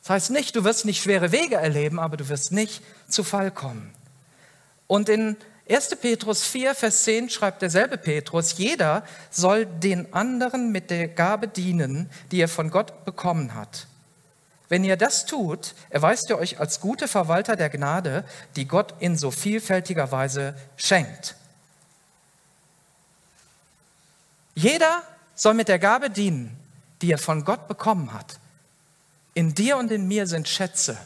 Das 0.01 0.09
heißt 0.09 0.31
nicht, 0.31 0.55
du 0.55 0.63
wirst 0.63 0.85
nicht 0.85 1.03
schwere 1.03 1.31
Wege 1.31 1.57
erleben, 1.57 1.99
aber 1.99 2.17
du 2.17 2.27
wirst 2.27 2.51
nicht 2.51 2.81
zu 3.07 3.23
Fall 3.23 3.51
kommen. 3.51 3.93
Und 4.87 5.09
in 5.09 5.37
1. 5.69 5.97
Petrus 5.97 6.41
4, 6.41 6.73
Vers 6.73 7.03
10 7.03 7.29
schreibt 7.29 7.61
derselbe 7.61 7.99
Petrus, 7.99 8.57
jeder 8.57 9.03
soll 9.29 9.67
den 9.67 10.11
anderen 10.11 10.71
mit 10.71 10.89
der 10.89 11.07
Gabe 11.07 11.47
dienen, 11.47 12.09
die 12.31 12.41
er 12.41 12.47
von 12.47 12.71
Gott 12.71 13.05
bekommen 13.05 13.53
hat. 13.53 13.85
Wenn 14.73 14.83
ihr 14.83 14.97
das 14.97 15.27
tut, 15.27 15.75
erweist 15.91 16.31
ihr 16.31 16.39
euch 16.39 16.59
als 16.59 16.79
gute 16.79 17.07
Verwalter 17.07 17.55
der 17.55 17.69
Gnade, 17.69 18.25
die 18.55 18.67
Gott 18.67 18.95
in 18.97 19.15
so 19.15 19.29
vielfältiger 19.29 20.11
Weise 20.11 20.55
schenkt. 20.77 21.35
Jeder 24.55 25.03
soll 25.35 25.53
mit 25.53 25.67
der 25.67 25.77
Gabe 25.77 26.09
dienen, 26.09 26.57
die 27.03 27.11
er 27.11 27.19
von 27.19 27.45
Gott 27.45 27.67
bekommen 27.67 28.13
hat. 28.13 28.39
In 29.35 29.53
dir 29.53 29.77
und 29.77 29.91
in 29.91 30.07
mir 30.07 30.25
sind 30.25 30.47
Schätze. 30.47 30.97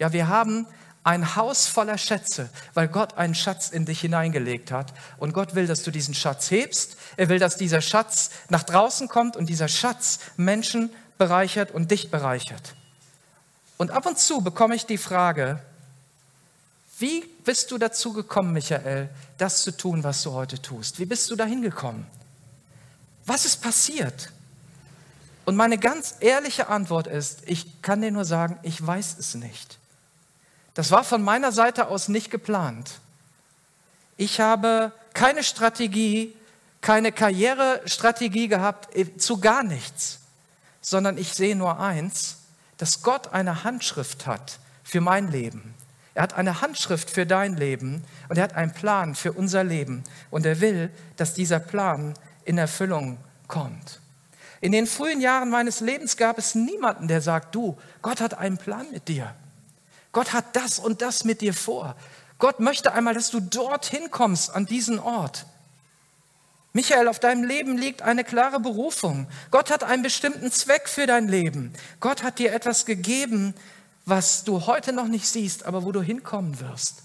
Ja, 0.00 0.12
wir 0.12 0.26
haben 0.26 0.66
ein 1.04 1.36
Haus 1.36 1.68
voller 1.68 1.98
Schätze, 1.98 2.50
weil 2.74 2.88
Gott 2.88 3.18
einen 3.18 3.36
Schatz 3.36 3.70
in 3.70 3.84
dich 3.84 4.00
hineingelegt 4.00 4.72
hat. 4.72 4.92
Und 5.18 5.32
Gott 5.32 5.54
will, 5.54 5.68
dass 5.68 5.84
du 5.84 5.92
diesen 5.92 6.14
Schatz 6.14 6.50
hebst. 6.50 6.96
Er 7.16 7.28
will, 7.28 7.38
dass 7.38 7.56
dieser 7.56 7.82
Schatz 7.82 8.30
nach 8.48 8.64
draußen 8.64 9.06
kommt 9.06 9.36
und 9.36 9.46
dieser 9.46 9.68
Schatz 9.68 10.18
Menschen 10.36 10.90
bereichert 11.18 11.70
und 11.70 11.92
dich 11.92 12.10
bereichert. 12.10 12.74
Und 13.76 13.90
ab 13.90 14.06
und 14.06 14.18
zu 14.18 14.40
bekomme 14.40 14.74
ich 14.74 14.86
die 14.86 14.98
Frage, 14.98 15.62
wie 16.98 17.24
bist 17.44 17.70
du 17.70 17.78
dazu 17.78 18.12
gekommen, 18.12 18.52
Michael, 18.52 19.08
das 19.38 19.62
zu 19.62 19.76
tun, 19.76 20.04
was 20.04 20.22
du 20.22 20.32
heute 20.32 20.62
tust? 20.62 20.98
Wie 20.98 21.06
bist 21.06 21.30
du 21.30 21.36
dahin 21.36 21.62
gekommen? 21.62 22.06
Was 23.24 23.44
ist 23.44 23.62
passiert? 23.62 24.30
Und 25.44 25.56
meine 25.56 25.78
ganz 25.78 26.16
ehrliche 26.20 26.68
Antwort 26.68 27.08
ist, 27.08 27.42
ich 27.46 27.82
kann 27.82 28.00
dir 28.00 28.12
nur 28.12 28.24
sagen, 28.24 28.58
ich 28.62 28.84
weiß 28.84 29.18
es 29.18 29.34
nicht. 29.34 29.78
Das 30.74 30.90
war 30.90 31.04
von 31.04 31.22
meiner 31.22 31.52
Seite 31.52 31.88
aus 31.88 32.08
nicht 32.08 32.30
geplant. 32.30 33.00
Ich 34.16 34.40
habe 34.40 34.92
keine 35.14 35.42
Strategie, 35.42 36.34
keine 36.80 37.12
Karrierestrategie 37.12 38.48
gehabt, 38.48 38.94
äh, 38.96 39.16
zu 39.16 39.38
gar 39.38 39.62
nichts, 39.62 40.20
sondern 40.80 41.18
ich 41.18 41.34
sehe 41.34 41.56
nur 41.56 41.80
eins, 41.80 42.36
dass 42.82 43.02
Gott 43.02 43.32
eine 43.32 43.62
Handschrift 43.62 44.26
hat 44.26 44.58
für 44.82 45.00
mein 45.00 45.30
Leben. 45.30 45.72
Er 46.14 46.24
hat 46.24 46.34
eine 46.34 46.62
Handschrift 46.62 47.10
für 47.10 47.24
dein 47.24 47.56
Leben 47.56 48.02
und 48.28 48.38
er 48.38 48.42
hat 48.42 48.56
einen 48.56 48.72
Plan 48.72 49.14
für 49.14 49.32
unser 49.32 49.62
Leben 49.62 50.02
und 50.32 50.44
er 50.44 50.60
will, 50.60 50.90
dass 51.16 51.32
dieser 51.32 51.60
Plan 51.60 52.14
in 52.44 52.58
Erfüllung 52.58 53.18
kommt. 53.46 54.00
In 54.60 54.72
den 54.72 54.88
frühen 54.88 55.20
Jahren 55.20 55.48
meines 55.48 55.78
Lebens 55.78 56.16
gab 56.16 56.38
es 56.38 56.56
niemanden, 56.56 57.06
der 57.06 57.20
sagt, 57.20 57.54
du, 57.54 57.78
Gott 58.02 58.20
hat 58.20 58.34
einen 58.34 58.58
Plan 58.58 58.90
mit 58.90 59.06
dir. 59.06 59.32
Gott 60.10 60.32
hat 60.32 60.56
das 60.56 60.80
und 60.80 61.02
das 61.02 61.22
mit 61.22 61.40
dir 61.40 61.54
vor. 61.54 61.94
Gott 62.40 62.58
möchte 62.58 62.94
einmal, 62.94 63.14
dass 63.14 63.30
du 63.30 63.38
dorthin 63.38 64.10
kommst, 64.10 64.52
an 64.52 64.66
diesen 64.66 64.98
Ort. 64.98 65.46
Michael, 66.74 67.08
auf 67.08 67.18
deinem 67.18 67.44
Leben 67.44 67.76
liegt 67.76 68.02
eine 68.02 68.24
klare 68.24 68.58
Berufung. 68.58 69.26
Gott 69.50 69.70
hat 69.70 69.84
einen 69.84 70.02
bestimmten 70.02 70.50
Zweck 70.50 70.88
für 70.88 71.06
dein 71.06 71.28
Leben. 71.28 71.72
Gott 72.00 72.22
hat 72.22 72.38
dir 72.38 72.54
etwas 72.54 72.86
gegeben, 72.86 73.54
was 74.06 74.44
du 74.44 74.66
heute 74.66 74.92
noch 74.92 75.06
nicht 75.06 75.28
siehst, 75.28 75.66
aber 75.66 75.84
wo 75.84 75.92
du 75.92 76.00
hinkommen 76.00 76.60
wirst. 76.60 77.02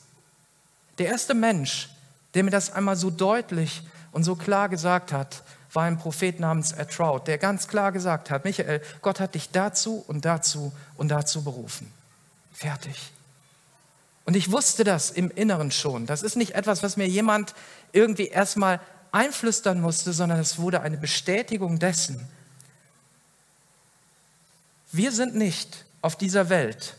Der 0.97 1.07
erste 1.07 1.33
Mensch, 1.33 1.89
der 2.33 2.43
mir 2.43 2.51
das 2.51 2.71
einmal 2.71 2.95
so 2.95 3.09
deutlich 3.09 3.83
und 4.11 4.23
so 4.23 4.35
klar 4.35 4.69
gesagt 4.69 5.11
hat, 5.11 5.43
war 5.73 5.83
ein 5.83 5.97
Prophet 5.97 6.39
namens 6.39 6.71
Ertraut, 6.71 7.27
der 7.27 7.37
ganz 7.37 7.67
klar 7.67 7.91
gesagt 7.91 8.31
hat, 8.31 8.45
Michael, 8.45 8.81
Gott 9.01 9.19
hat 9.19 9.35
dich 9.35 9.51
dazu 9.51 10.03
und 10.07 10.23
dazu 10.25 10.71
und 10.95 11.09
dazu 11.09 11.43
berufen. 11.43 11.91
Fertig. 12.53 13.11
Und 14.25 14.35
ich 14.35 14.51
wusste 14.51 14.83
das 14.83 15.11
im 15.11 15.29
Inneren 15.29 15.71
schon. 15.71 16.05
Das 16.05 16.23
ist 16.23 16.35
nicht 16.35 16.55
etwas, 16.55 16.83
was 16.83 16.97
mir 16.97 17.07
jemand 17.07 17.53
irgendwie 17.91 18.27
erstmal 18.27 18.79
einflüstern 19.11 19.81
musste, 19.81 20.13
sondern 20.13 20.39
es 20.39 20.59
wurde 20.59 20.81
eine 20.81 20.97
Bestätigung 20.97 21.79
dessen. 21.79 22.27
Wir 24.91 25.11
sind 25.11 25.35
nicht 25.35 25.85
auf 26.01 26.15
dieser 26.15 26.49
Welt 26.49 26.95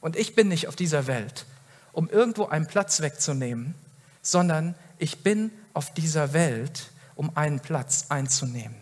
und 0.00 0.16
ich 0.16 0.34
bin 0.34 0.48
nicht 0.48 0.68
auf 0.68 0.76
dieser 0.76 1.06
Welt, 1.06 1.46
um 1.92 2.08
irgendwo 2.08 2.46
einen 2.46 2.66
Platz 2.66 3.00
wegzunehmen, 3.00 3.74
sondern 4.22 4.74
ich 4.98 5.22
bin 5.22 5.50
auf 5.74 5.92
dieser 5.92 6.32
Welt, 6.32 6.90
um 7.14 7.36
einen 7.36 7.60
Platz 7.60 8.06
einzunehmen. 8.08 8.76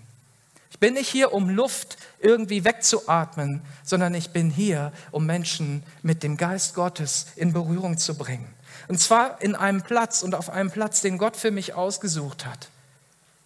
Ich 0.70 0.80
bin 0.80 0.94
nicht 0.94 1.08
hier, 1.08 1.32
um 1.32 1.50
Luft 1.50 1.96
irgendwie 2.18 2.64
wegzuatmen, 2.64 3.62
sondern 3.84 4.12
ich 4.14 4.30
bin 4.30 4.50
hier, 4.50 4.92
um 5.12 5.24
Menschen 5.24 5.84
mit 6.02 6.22
dem 6.22 6.36
Geist 6.36 6.74
Gottes 6.74 7.26
in 7.36 7.52
Berührung 7.52 7.96
zu 7.96 8.16
bringen. 8.16 8.52
Und 8.88 9.00
zwar 9.00 9.40
in 9.40 9.54
einem 9.54 9.82
Platz 9.82 10.22
und 10.22 10.34
auf 10.34 10.50
einem 10.50 10.70
Platz, 10.70 11.00
den 11.00 11.18
Gott 11.18 11.36
für 11.36 11.50
mich 11.50 11.74
ausgesucht 11.74 12.44
hat. 12.46 12.68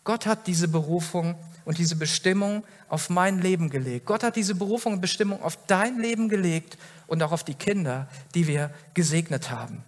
Gott 0.04 0.26
hat 0.26 0.46
diese 0.46 0.68
Berufung 0.68 1.36
und 1.64 1.78
diese 1.78 1.96
Bestimmung 1.96 2.64
auf 2.88 3.10
mein 3.10 3.40
Leben 3.40 3.68
gelegt. 3.70 4.06
Gott 4.06 4.22
hat 4.22 4.36
diese 4.36 4.54
Berufung 4.54 4.94
und 4.94 5.00
Bestimmung 5.00 5.42
auf 5.42 5.58
dein 5.66 5.98
Leben 5.98 6.28
gelegt 6.28 6.78
und 7.06 7.22
auch 7.22 7.32
auf 7.32 7.44
die 7.44 7.54
Kinder, 7.54 8.08
die 8.34 8.46
wir 8.46 8.70
gesegnet 8.94 9.50
haben. 9.50 9.84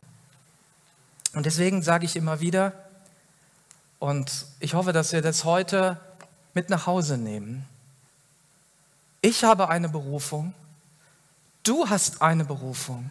Und 1.32 1.46
deswegen 1.46 1.82
sage 1.82 2.04
ich 2.04 2.16
immer 2.16 2.40
wieder, 2.40 2.72
und 3.98 4.46
ich 4.60 4.74
hoffe, 4.74 4.92
dass 4.92 5.12
wir 5.12 5.20
das 5.20 5.44
heute 5.44 6.00
mit 6.54 6.70
nach 6.70 6.86
Hause 6.86 7.18
nehmen. 7.18 7.66
Ich 9.20 9.44
habe 9.44 9.68
eine 9.68 9.88
Berufung, 9.88 10.54
du 11.62 11.88
hast 11.88 12.22
eine 12.22 12.44
Berufung 12.44 13.10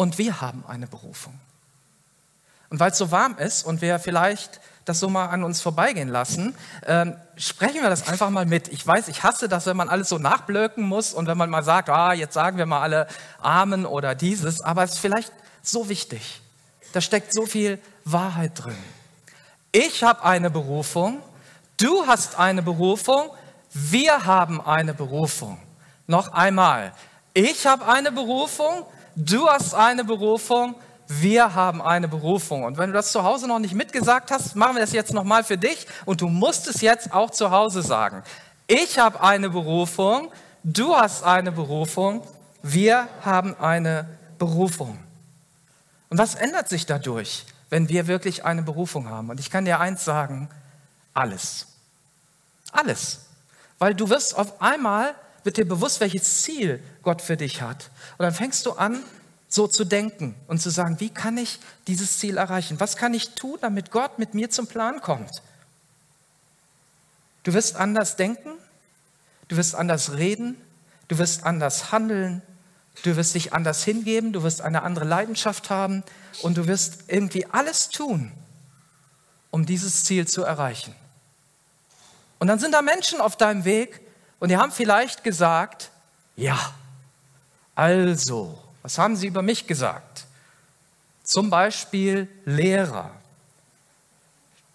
und 0.00 0.18
wir 0.18 0.40
haben 0.40 0.64
eine 0.66 0.86
Berufung. 0.86 1.38
Und 2.70 2.80
weil 2.80 2.92
es 2.92 2.98
so 2.98 3.10
warm 3.10 3.36
ist 3.38 3.64
und 3.64 3.82
wir 3.82 3.98
vielleicht 3.98 4.60
das 4.84 5.00
so 5.00 5.08
mal 5.08 5.26
an 5.26 5.44
uns 5.44 5.60
vorbeigehen 5.60 6.08
lassen, 6.08 6.54
äh, 6.86 7.06
sprechen 7.36 7.82
wir 7.82 7.90
das 7.90 8.08
einfach 8.08 8.30
mal 8.30 8.46
mit. 8.46 8.68
Ich 8.68 8.86
weiß, 8.86 9.08
ich 9.08 9.22
hasse 9.22 9.48
das, 9.48 9.66
wenn 9.66 9.76
man 9.76 9.88
alles 9.88 10.08
so 10.08 10.18
nachblöken 10.18 10.84
muss 10.84 11.12
und 11.12 11.26
wenn 11.26 11.36
man 11.36 11.50
mal 11.50 11.62
sagt, 11.62 11.90
ah, 11.90 12.12
jetzt 12.12 12.34
sagen 12.34 12.56
wir 12.56 12.66
mal 12.66 12.80
alle 12.80 13.08
Amen 13.40 13.84
oder 13.84 14.14
dieses, 14.14 14.62
aber 14.62 14.84
es 14.84 14.92
ist 14.92 14.98
vielleicht 15.00 15.32
so 15.62 15.88
wichtig. 15.88 16.40
Da 16.92 17.00
steckt 17.00 17.32
so 17.32 17.44
viel 17.44 17.78
Wahrheit 18.04 18.52
drin. 18.54 18.78
Ich 19.72 20.02
habe 20.02 20.24
eine 20.24 20.50
Berufung 20.50 21.22
Du 21.80 22.06
hast 22.06 22.38
eine 22.38 22.60
Berufung, 22.62 23.30
wir 23.72 24.26
haben 24.26 24.60
eine 24.60 24.92
Berufung. 24.92 25.56
Noch 26.06 26.30
einmal, 26.34 26.92
ich 27.32 27.66
habe 27.66 27.86
eine 27.86 28.12
Berufung, 28.12 28.84
du 29.20 29.48
hast 29.48 29.74
eine 29.74 30.04
Berufung, 30.04 30.74
wir 31.06 31.54
haben 31.54 31.82
eine 31.82 32.08
Berufung. 32.08 32.64
Und 32.64 32.78
wenn 32.78 32.90
du 32.90 32.94
das 32.94 33.12
zu 33.12 33.24
Hause 33.24 33.48
noch 33.48 33.58
nicht 33.58 33.74
mitgesagt 33.74 34.30
hast, 34.30 34.54
machen 34.54 34.76
wir 34.76 34.80
das 34.80 34.92
jetzt 34.92 35.12
nochmal 35.12 35.42
für 35.42 35.58
dich 35.58 35.86
und 36.04 36.20
du 36.20 36.28
musst 36.28 36.68
es 36.68 36.80
jetzt 36.80 37.12
auch 37.12 37.30
zu 37.30 37.50
Hause 37.50 37.82
sagen. 37.82 38.22
Ich 38.66 38.98
habe 38.98 39.20
eine 39.20 39.50
Berufung, 39.50 40.30
du 40.62 40.94
hast 40.94 41.24
eine 41.24 41.50
Berufung, 41.50 42.22
wir 42.62 43.08
haben 43.24 43.56
eine 43.58 44.08
Berufung. 44.38 44.98
Und 46.08 46.18
was 46.18 46.36
ändert 46.36 46.68
sich 46.68 46.86
dadurch, 46.86 47.44
wenn 47.70 47.88
wir 47.88 48.06
wirklich 48.06 48.44
eine 48.44 48.62
Berufung 48.62 49.08
haben? 49.08 49.30
Und 49.30 49.40
ich 49.40 49.50
kann 49.50 49.64
dir 49.64 49.80
eins 49.80 50.04
sagen, 50.04 50.48
alles. 51.14 51.66
Alles. 52.70 53.26
Weil 53.78 53.94
du 53.94 54.10
wirst 54.10 54.36
auf 54.36 54.62
einmal, 54.62 55.14
wird 55.44 55.56
dir 55.56 55.66
bewusst, 55.66 56.00
welches 56.00 56.42
Ziel 56.42 56.82
Gott 57.02 57.22
für 57.22 57.36
dich 57.36 57.62
hat. 57.62 57.90
Und 58.18 58.24
dann 58.24 58.34
fängst 58.34 58.66
du 58.66 58.72
an, 58.72 59.02
so 59.48 59.66
zu 59.66 59.84
denken 59.84 60.34
und 60.46 60.60
zu 60.60 60.70
sagen, 60.70 61.00
wie 61.00 61.10
kann 61.10 61.36
ich 61.36 61.58
dieses 61.88 62.18
Ziel 62.18 62.36
erreichen? 62.36 62.78
Was 62.78 62.96
kann 62.96 63.14
ich 63.14 63.30
tun, 63.30 63.58
damit 63.60 63.90
Gott 63.90 64.18
mit 64.18 64.32
mir 64.32 64.48
zum 64.50 64.68
Plan 64.68 65.00
kommt? 65.00 65.42
Du 67.42 67.52
wirst 67.52 67.76
anders 67.76 68.16
denken, 68.16 68.50
du 69.48 69.56
wirst 69.56 69.74
anders 69.74 70.12
reden, 70.12 70.56
du 71.08 71.18
wirst 71.18 71.44
anders 71.44 71.90
handeln, 71.90 72.42
du 73.02 73.16
wirst 73.16 73.34
dich 73.34 73.52
anders 73.52 73.82
hingeben, 73.82 74.32
du 74.32 74.42
wirst 74.42 74.60
eine 74.60 74.82
andere 74.82 75.04
Leidenschaft 75.04 75.70
haben 75.70 76.04
und 76.42 76.56
du 76.56 76.68
wirst 76.68 77.04
irgendwie 77.08 77.46
alles 77.46 77.88
tun, 77.88 78.30
um 79.50 79.66
dieses 79.66 80.04
Ziel 80.04 80.28
zu 80.28 80.44
erreichen. 80.44 80.94
Und 82.38 82.46
dann 82.46 82.58
sind 82.58 82.72
da 82.72 82.82
Menschen 82.82 83.20
auf 83.20 83.36
deinem 83.36 83.64
Weg 83.64 84.00
und 84.40 84.48
die 84.48 84.56
haben 84.56 84.72
vielleicht 84.72 85.22
gesagt, 85.22 85.90
ja, 86.34 86.58
also, 87.74 88.58
was 88.82 88.98
haben 88.98 89.14
sie 89.14 89.28
über 89.28 89.42
mich 89.42 89.66
gesagt? 89.66 90.26
Zum 91.22 91.50
Beispiel 91.50 92.28
Lehrer. 92.44 93.12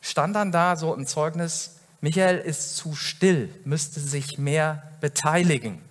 Stand 0.01 0.35
dann 0.35 0.51
da 0.51 0.75
so 0.75 0.93
im 0.93 1.05
Zeugnis, 1.05 1.77
Michael 1.99 2.37
ist 2.37 2.77
zu 2.77 2.95
still, 2.95 3.53
müsste 3.65 3.99
sich 3.99 4.37
mehr 4.37 4.83
beteiligen. 5.01 5.81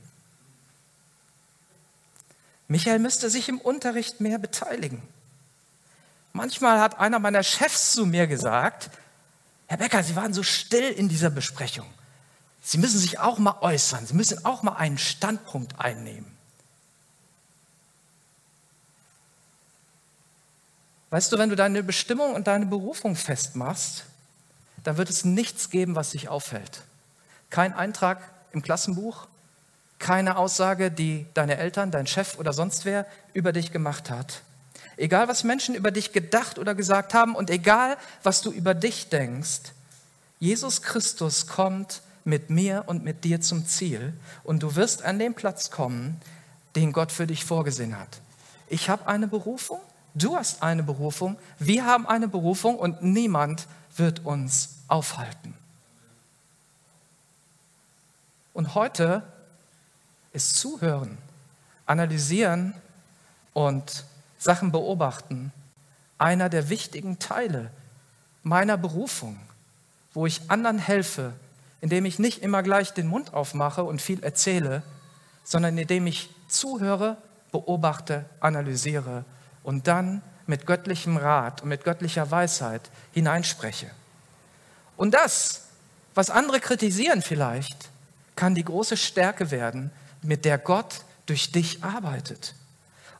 Michael 2.69 3.01
müsste 3.01 3.29
sich 3.29 3.49
im 3.49 3.61
Unterricht 3.61 4.21
mehr 4.21 4.39
beteiligen. 4.39 5.03
Manchmal 6.33 6.81
hat 6.81 6.99
einer 6.99 7.19
meiner 7.19 7.43
Chefs 7.43 7.93
zu 7.93 8.07
mir 8.07 8.27
gesagt, 8.27 8.91
Herr 9.67 9.79
Becker, 9.79 10.03
Sie 10.03 10.17
waren 10.17 10.33
so 10.33 10.43
still 10.43 10.91
in 10.91 11.09
dieser 11.09 11.31
Besprechung. 11.31 11.87
Sie 12.67 12.79
müssen 12.79 12.99
sich 12.99 13.19
auch 13.19 13.39
mal 13.39 13.59
äußern. 13.61 14.07
Sie 14.07 14.15
müssen 14.15 14.45
auch 14.47 14.63
mal 14.63 14.73
einen 14.77 14.97
Standpunkt 14.97 15.79
einnehmen. 15.79 16.35
Weißt 21.11 21.31
du, 21.31 21.39
wenn 21.39 21.51
du 21.51 21.57
deine 21.57 21.83
Bestimmung 21.83 22.35
und 22.35 22.47
deine 22.47 22.65
Berufung 22.65 23.17
festmachst, 23.17 24.07
dann 24.83 24.97
wird 24.97 25.11
es 25.11 25.25
nichts 25.25 25.69
geben, 25.69 25.95
was 25.95 26.11
dich 26.11 26.29
auffällt. 26.29 26.83
Kein 27.51 27.75
Eintrag 27.75 28.19
im 28.53 28.63
Klassenbuch, 28.63 29.29
keine 29.99 30.37
Aussage, 30.39 30.91
die 30.91 31.27
deine 31.35 31.59
Eltern, 31.59 31.91
dein 31.91 32.07
Chef 32.07 32.39
oder 32.39 32.55
sonst 32.55 32.87
wer 32.87 33.07
über 33.35 33.53
dich 33.53 33.73
gemacht 33.73 34.09
hat. 34.09 34.41
Egal, 34.97 35.29
was 35.29 35.45
Menschen 35.45 35.75
über 35.75 35.91
dich 35.91 36.13
gedacht 36.13 36.59
oder 36.59 36.75
gesagt 36.75 37.13
haben 37.13 37.37
und 37.37 37.51
egal, 37.51 37.99
was 38.23 38.41
du 38.41 38.51
über 38.51 38.75
dich 38.75 39.11
denkst, 39.11 39.61
Jesus 40.41 40.83
Christus 40.83 41.47
kommt 41.47 42.01
mit 42.25 42.51
mir 42.51 42.85
und 42.87 43.05
mit 43.05 43.25
dir 43.25 43.41
zum 43.41 43.67
Ziel 43.67 44.15
und 44.43 44.63
du 44.63 44.77
wirst 44.77 45.03
an 45.03 45.19
den 45.19 45.35
Platz 45.35 45.71
kommen, 45.71 46.21
den 46.75 46.93
Gott 46.93 47.13
für 47.13 47.27
dich 47.27 47.45
vorgesehen 47.45 47.99
hat. 47.99 48.21
Ich 48.69 48.89
habe 48.89 49.07
eine 49.07 49.29
Berufung, 49.29 49.81
du 50.15 50.37
hast 50.37 50.63
eine 50.63 50.83
Berufung, 50.83 51.37
wir 51.59 51.85
haben 51.85 52.07
eine 52.07 52.29
Berufung 52.29 52.79
und 52.79 53.03
niemand 53.03 53.67
wird 53.97 54.25
uns 54.25 54.77
aufhalten. 54.89 55.55
Und 58.53 58.75
heute 58.75 59.23
ist 60.33 60.57
Zuhören, 60.57 61.19
Analysieren 61.87 62.75
und 63.53 64.05
Sachen 64.39 64.73
beobachten 64.73 65.53
einer 66.19 66.49
der 66.49 66.69
wichtigen 66.71 67.19
Teile 67.19 67.71
meiner 68.43 68.77
Berufung, 68.77 69.39
wo 70.13 70.27
ich 70.27 70.51
anderen 70.51 70.79
helfe, 70.79 71.35
indem 71.85 72.07
ich 72.07 72.19
nicht 72.19 72.43
immer 72.43 72.63
gleich 72.63 72.95
den 72.95 73.07
Mund 73.07 73.35
aufmache 73.35 73.85
und 73.85 74.01
viel 74.01 74.25
erzähle, 74.25 74.83
sondern 75.45 75.77
indem 75.77 76.07
ich 76.07 76.31
zuhöre, 76.49 77.19
beobachte, 77.53 78.25
analysiere 78.41 79.27
und 79.63 79.87
dann 79.87 80.23
mit 80.47 80.65
göttlichem 80.65 81.19
Rat 81.19 81.61
und 81.61 81.69
mit 81.69 81.85
göttlicher 81.85 82.31
Weisheit 82.31 82.81
hineinspreche. 83.13 83.91
Und 84.97 85.13
das, 85.13 85.65
was 86.15 86.31
andere 86.31 86.59
kritisieren 86.59 87.21
vielleicht, 87.21 87.91
kann 88.35 88.55
die 88.55 88.65
große 88.65 88.97
Stärke 88.97 89.51
werden, 89.51 89.91
mit 90.23 90.47
der 90.47 90.57
Gott 90.57 91.03
durch 91.27 91.53
dich 91.53 91.85
arbeitet. 91.85 92.55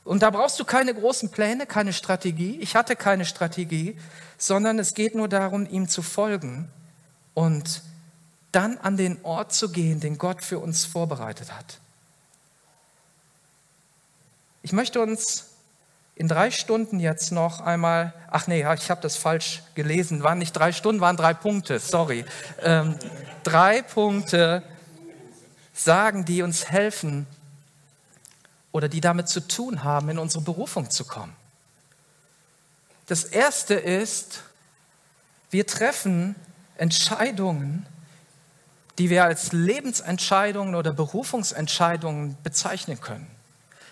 Und 0.03 0.23
da 0.23 0.31
brauchst 0.31 0.59
du 0.59 0.65
keine 0.65 0.95
großen 0.95 1.29
Pläne, 1.29 1.67
keine 1.67 1.93
Strategie. 1.93 2.57
Ich 2.61 2.75
hatte 2.75 2.95
keine 2.95 3.25
Strategie, 3.25 3.95
sondern 4.39 4.79
es 4.79 4.95
geht 4.95 5.13
nur 5.13 5.29
darum, 5.29 5.67
ihm 5.69 5.87
zu 5.87 6.01
folgen 6.01 6.67
und 7.35 7.83
dann 8.55 8.77
an 8.77 8.97
den 8.97 9.23
Ort 9.23 9.53
zu 9.53 9.71
gehen, 9.71 9.99
den 9.99 10.17
Gott 10.17 10.43
für 10.43 10.59
uns 10.59 10.85
vorbereitet 10.85 11.51
hat. 11.51 11.79
Ich 14.61 14.71
möchte 14.71 15.01
uns 15.01 15.47
in 16.15 16.29
drei 16.29 16.49
Stunden 16.49 16.99
jetzt 16.99 17.31
noch 17.31 17.59
einmal, 17.59 18.13
ach 18.31 18.47
nee, 18.47 18.65
ich 18.73 18.89
habe 18.89 19.01
das 19.01 19.17
falsch 19.17 19.61
gelesen, 19.75 20.23
waren 20.23 20.39
nicht 20.39 20.53
drei 20.53 20.71
Stunden, 20.71 21.01
waren 21.01 21.17
drei 21.17 21.33
Punkte, 21.33 21.79
sorry. 21.79 22.25
Ähm, 22.61 22.97
drei 23.43 23.81
Punkte 23.81 24.63
sagen, 25.73 26.23
die 26.23 26.41
uns 26.41 26.71
helfen 26.71 27.27
oder 28.71 28.87
die 28.87 29.01
damit 29.01 29.27
zu 29.27 29.45
tun 29.45 29.83
haben, 29.83 30.09
in 30.09 30.17
unsere 30.17 30.43
Berufung 30.43 30.89
zu 30.89 31.03
kommen. 31.03 31.35
Das 33.07 33.25
erste 33.25 33.73
ist, 33.75 34.43
wir 35.51 35.67
treffen 35.67 36.35
Entscheidungen, 36.77 37.85
die 38.97 39.09
wir 39.09 39.25
als 39.25 39.51
Lebensentscheidungen 39.51 40.75
oder 40.75 40.93
Berufungsentscheidungen 40.93 42.37
bezeichnen 42.43 43.01
können. 43.01 43.27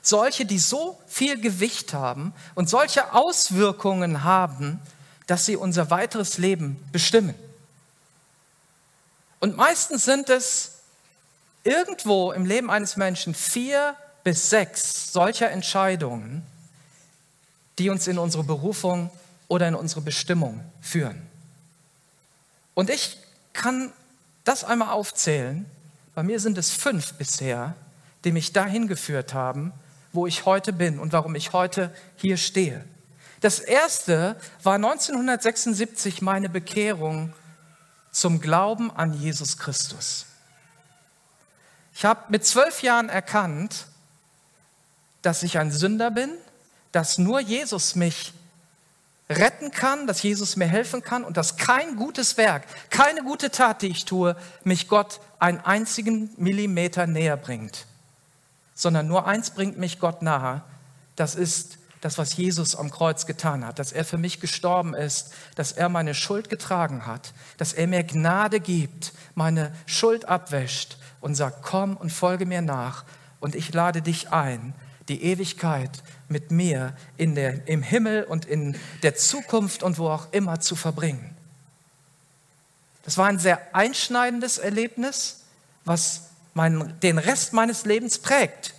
Solche, 0.02 0.46
die 0.46 0.60
so 0.60 1.00
viel 1.08 1.40
Gewicht 1.40 1.94
haben 1.94 2.34
und 2.56 2.70
solche 2.70 3.14
Auswirkungen 3.14 4.24
haben, 4.24 4.80
dass 5.28 5.46
sie 5.46 5.56
unser 5.56 5.90
weiteres 5.90 6.38
Leben 6.38 6.78
bestimmen. 6.92 7.36
Und 9.40 9.58
meistens 9.58 10.06
sind 10.06 10.30
es 10.30 10.80
irgendwo 11.64 12.32
im 12.32 12.46
Leben 12.46 12.70
eines 12.70 12.98
Menschen 12.98 13.34
vier 13.34 13.96
bis 14.24 14.50
sechs 14.50 15.12
solcher 15.12 15.52
Entscheidungen, 15.52 16.46
die 17.78 17.90
uns 17.90 18.08
in 18.08 18.18
unsere 18.18 18.44
Berufung 18.44 19.10
oder 19.48 19.68
in 19.68 19.76
unsere 19.76 20.02
Bestimmung 20.02 20.64
führen. 20.82 21.22
Und 22.74 22.90
ich 22.90 23.18
kann 23.54 23.92
das 24.44 24.64
einmal 24.64 24.90
aufzählen. 24.90 25.66
Bei 26.16 26.24
mir 26.24 26.40
sind 26.40 26.58
es 26.58 26.72
fünf 26.72 27.14
bisher, 27.14 27.76
die 28.24 28.32
mich 28.32 28.54
dahin 28.54 28.88
geführt 28.88 29.34
haben, 29.34 29.74
wo 30.12 30.28
ich 30.28 30.46
heute 30.46 30.74
bin 30.74 31.00
und 31.00 31.14
warum 31.14 31.36
ich 31.36 31.54
heute 31.54 31.94
hier 32.16 32.38
stehe. 32.38 32.86
Das 33.42 33.60
erste 33.60 34.38
war 34.62 34.76
1976 34.76 36.22
meine 36.22 36.50
Bekehrung 36.50 37.34
zum 38.12 38.40
Glauben 38.40 38.92
an 38.92 39.14
Jesus 39.14 39.58
Christus. 39.58 40.28
Ich 41.94 42.06
habe 42.06 42.22
mit 42.30 42.46
zwölf 42.46 42.84
Jahren 42.84 43.10
erkannt, 43.10 43.88
dass 45.22 45.44
ich 45.44 45.58
ein 45.58 45.72
Sünder 45.72 46.12
bin, 46.12 46.30
dass 46.92 47.18
nur 47.18 47.40
Jesus 47.40 47.96
mich 47.96 48.34
retten 49.30 49.72
kann, 49.72 50.08
dass 50.08 50.22
Jesus 50.22 50.56
mir 50.56 50.68
helfen 50.68 51.02
kann 51.02 51.24
und 51.24 51.38
dass 51.38 51.58
kein 51.58 51.96
gutes 51.96 52.38
Werk, 52.38 52.64
keine 52.90 53.24
gute 53.24 53.52
Tat, 53.52 53.82
die 53.82 53.88
ich 53.88 54.06
tue, 54.06 54.36
mich 54.64 54.88
Gott 54.88 55.20
einen 55.40 55.60
einzigen 55.60 56.30
Millimeter 56.38 57.08
näher 57.08 57.38
bringt 57.38 57.86
sondern 58.74 59.08
nur 59.08 59.28
eins 59.28 59.52
bringt 59.52 59.78
mich 59.78 60.00
Gott 60.00 60.22
nahe. 60.22 60.62
Das 61.16 61.36
ist 61.36 61.78
das, 62.02 62.18
was 62.18 62.36
Jesus 62.36 62.76
am 62.76 62.92
Kreuz 62.92 63.26
getan 63.26 63.66
hat, 63.66 63.80
dass 63.80 63.94
er 63.94 64.04
für 64.04 64.18
mich 64.18 64.42
gestorben 64.42 64.94
ist, 64.94 65.34
dass 65.56 65.72
er 65.72 65.88
meine 65.88 66.14
Schuld 66.14 66.50
getragen 66.50 67.06
hat, 67.06 67.34
dass 67.58 67.72
er 67.74 67.88
mir 67.88 68.04
Gnade 68.04 68.60
gibt, 68.60 69.14
meine 69.36 69.74
Schuld 69.86 70.28
abwäscht 70.28 70.98
und 71.22 71.36
sagt, 71.36 71.64
komm 71.64 71.96
und 71.96 72.12
folge 72.12 72.46
mir 72.46 72.62
nach 72.62 73.06
und 73.40 73.56
ich 73.56 73.74
lade 73.74 74.02
dich 74.02 74.32
ein, 74.32 74.76
die 75.08 75.24
Ewigkeit 75.24 76.04
mit 76.30 76.52
mir 76.52 76.96
in 77.18 77.36
der, 77.36 77.68
im 77.68 77.84
Himmel 77.84 78.24
und 78.24 78.46
in 78.46 78.78
der 79.04 79.16
Zukunft 79.16 79.84
und 79.84 79.98
wo 79.98 80.10
auch 80.10 80.32
immer 80.32 80.60
zu 80.60 80.76
verbringen. 80.76 81.36
Das 83.04 83.18
war 83.18 83.28
ein 83.28 83.40
sehr 83.40 83.76
einschneidendes 83.76 84.58
Erlebnis, 84.58 85.42
was 85.86 86.30
mein, 86.54 87.00
den 87.02 87.18
Rest 87.18 87.54
meines 87.54 87.86
Lebens 87.86 88.20
prägt. 88.20 88.74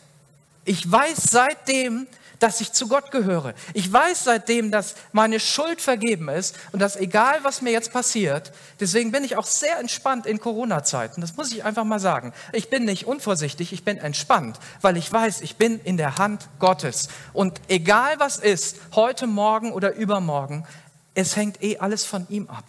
Ich 0.64 0.90
weiß 0.90 1.18
seitdem, 1.30 2.06
dass 2.44 2.60
ich 2.60 2.72
zu 2.72 2.88
Gott 2.88 3.10
gehöre. 3.10 3.54
Ich 3.72 3.90
weiß 3.90 4.24
seitdem, 4.24 4.70
dass 4.70 4.96
meine 5.12 5.40
Schuld 5.40 5.80
vergeben 5.80 6.28
ist 6.28 6.54
und 6.72 6.78
dass 6.78 6.94
egal, 6.94 7.38
was 7.42 7.62
mir 7.62 7.70
jetzt 7.70 7.90
passiert, 7.90 8.52
deswegen 8.78 9.12
bin 9.12 9.24
ich 9.24 9.38
auch 9.38 9.46
sehr 9.46 9.78
entspannt 9.78 10.26
in 10.26 10.38
Corona-Zeiten. 10.38 11.22
Das 11.22 11.38
muss 11.38 11.52
ich 11.52 11.64
einfach 11.64 11.84
mal 11.84 12.00
sagen. 12.00 12.34
Ich 12.52 12.68
bin 12.68 12.84
nicht 12.84 13.06
unvorsichtig, 13.06 13.72
ich 13.72 13.82
bin 13.82 13.96
entspannt, 13.96 14.58
weil 14.82 14.98
ich 14.98 15.10
weiß, 15.10 15.40
ich 15.40 15.56
bin 15.56 15.80
in 15.84 15.96
der 15.96 16.18
Hand 16.18 16.50
Gottes. 16.58 17.08
Und 17.32 17.62
egal, 17.68 18.16
was 18.18 18.36
ist, 18.36 18.76
heute, 18.94 19.26
morgen 19.26 19.72
oder 19.72 19.94
übermorgen, 19.94 20.66
es 21.14 21.36
hängt 21.36 21.62
eh 21.62 21.78
alles 21.78 22.04
von 22.04 22.26
ihm 22.28 22.50
ab. 22.50 22.64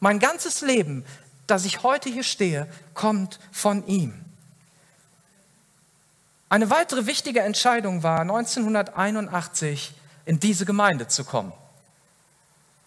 Mein 0.00 0.20
ganzes 0.20 0.62
Leben, 0.62 1.04
dass 1.46 1.66
ich 1.66 1.82
heute 1.82 2.08
hier 2.08 2.24
stehe, 2.24 2.66
kommt 2.94 3.40
von 3.52 3.86
ihm. 3.86 4.24
Eine 6.50 6.70
weitere 6.70 7.06
wichtige 7.06 7.40
Entscheidung 7.40 8.02
war 8.02 8.20
1981 8.20 9.94
in 10.24 10.40
diese 10.40 10.64
Gemeinde 10.64 11.06
zu 11.06 11.24
kommen. 11.24 11.52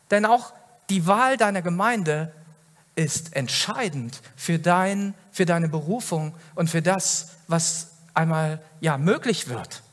Denn 0.10 0.26
auch 0.26 0.54
die 0.90 1.06
Wahl 1.06 1.38
deiner 1.38 1.62
Gemeinde 1.62 2.34
ist 2.96 3.36
entscheidend 3.36 4.22
für, 4.36 4.60
dein, 4.60 5.14
für 5.32 5.46
deine 5.46 5.70
Berufung 5.70 6.36
und 6.56 6.70
für 6.70 6.82
das, 6.82 7.30
was 7.48 7.92
einmal 8.14 8.60
ja, 8.80 8.98
möglich 8.98 9.48
wird. 9.48 9.84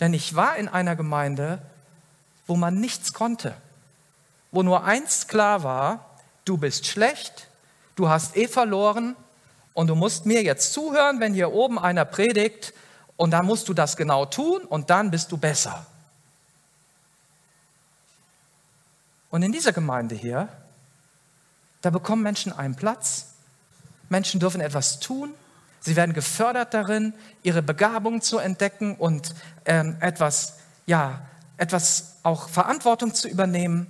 Denn 0.00 0.14
ich 0.14 0.34
war 0.34 0.56
in 0.56 0.68
einer 0.68 0.94
Gemeinde, 0.94 1.60
wo 2.46 2.56
man 2.56 2.78
nichts 2.80 3.12
konnte, 3.12 3.54
wo 4.50 4.62
nur 4.62 4.84
eins 4.84 5.26
klar 5.28 5.62
war, 5.62 6.10
du 6.44 6.56
bist 6.56 6.86
schlecht, 6.86 7.48
du 7.96 8.08
hast 8.08 8.36
eh 8.36 8.48
verloren 8.48 9.16
und 9.74 9.86
du 9.86 9.94
musst 9.94 10.26
mir 10.26 10.42
jetzt 10.42 10.72
zuhören, 10.72 11.20
wenn 11.20 11.34
hier 11.34 11.52
oben 11.52 11.78
einer 11.78 12.04
predigt 12.04 12.72
und 13.16 13.30
dann 13.30 13.46
musst 13.46 13.68
du 13.68 13.74
das 13.74 13.96
genau 13.96 14.26
tun 14.26 14.62
und 14.62 14.90
dann 14.90 15.10
bist 15.10 15.32
du 15.32 15.36
besser. 15.36 15.86
Und 19.30 19.42
in 19.42 19.52
dieser 19.52 19.72
Gemeinde 19.72 20.14
hier, 20.14 20.48
da 21.80 21.90
bekommen 21.90 22.22
Menschen 22.22 22.52
einen 22.52 22.76
Platz, 22.76 23.28
Menschen 24.08 24.40
dürfen 24.40 24.60
etwas 24.60 25.00
tun, 25.00 25.32
sie 25.80 25.96
werden 25.96 26.12
gefördert 26.12 26.74
darin, 26.74 27.14
ihre 27.42 27.62
Begabung 27.62 28.20
zu 28.20 28.38
entdecken 28.38 28.94
und 28.96 29.34
ähm, 29.64 29.96
etwas, 30.00 30.58
ja, 30.86 31.22
etwas 31.56 32.16
auch 32.22 32.48
Verantwortung 32.48 33.14
zu 33.14 33.26
übernehmen. 33.26 33.86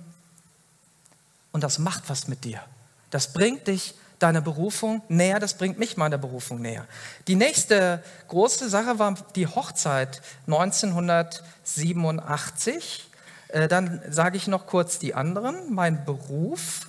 Und 1.51 1.63
das 1.63 1.77
macht 1.77 2.09
was 2.09 2.27
mit 2.27 2.45
dir. 2.45 2.61
Das 3.09 3.33
bringt 3.33 3.67
dich 3.67 3.95
deiner 4.23 4.41
Berufung 4.41 5.03
näher, 5.09 5.39
das 5.39 5.55
bringt 5.55 5.77
mich 5.77 5.97
meiner 5.97 6.17
Berufung 6.17 6.61
näher. 6.61 6.87
Die 7.27 7.35
nächste 7.35 8.01
große 8.29 8.69
Sache 8.69 8.97
war 8.97 9.15
die 9.35 9.47
Hochzeit 9.47 10.21
1987. 10.47 13.09
Äh, 13.49 13.67
dann 13.67 14.01
sage 14.09 14.37
ich 14.37 14.47
noch 14.47 14.65
kurz 14.65 14.97
die 14.97 15.13
anderen. 15.13 15.73
Mein 15.73 16.05
Beruf, 16.05 16.87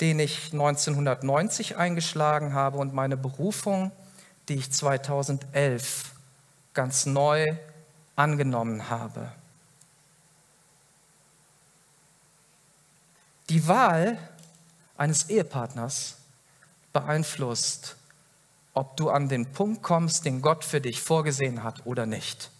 den 0.00 0.18
ich 0.18 0.52
1990 0.52 1.76
eingeschlagen 1.76 2.54
habe 2.54 2.78
und 2.78 2.94
meine 2.94 3.18
Berufung, 3.18 3.92
die 4.48 4.54
ich 4.54 4.72
2011 4.72 6.12
ganz 6.72 7.04
neu 7.04 7.54
angenommen 8.16 8.88
habe. 8.88 9.30
Die 13.50 13.68
Wahl 13.68 14.16
eines 14.96 15.28
Ehepartners 15.28 16.16
beeinflusst, 16.92 17.96
ob 18.74 18.96
du 18.96 19.10
an 19.10 19.28
den 19.28 19.46
Punkt 19.52 19.82
kommst, 19.82 20.24
den 20.24 20.42
Gott 20.42 20.64
für 20.64 20.80
dich 20.80 21.00
vorgesehen 21.00 21.62
hat 21.62 21.86
oder 21.86 22.06
nicht. 22.06 22.50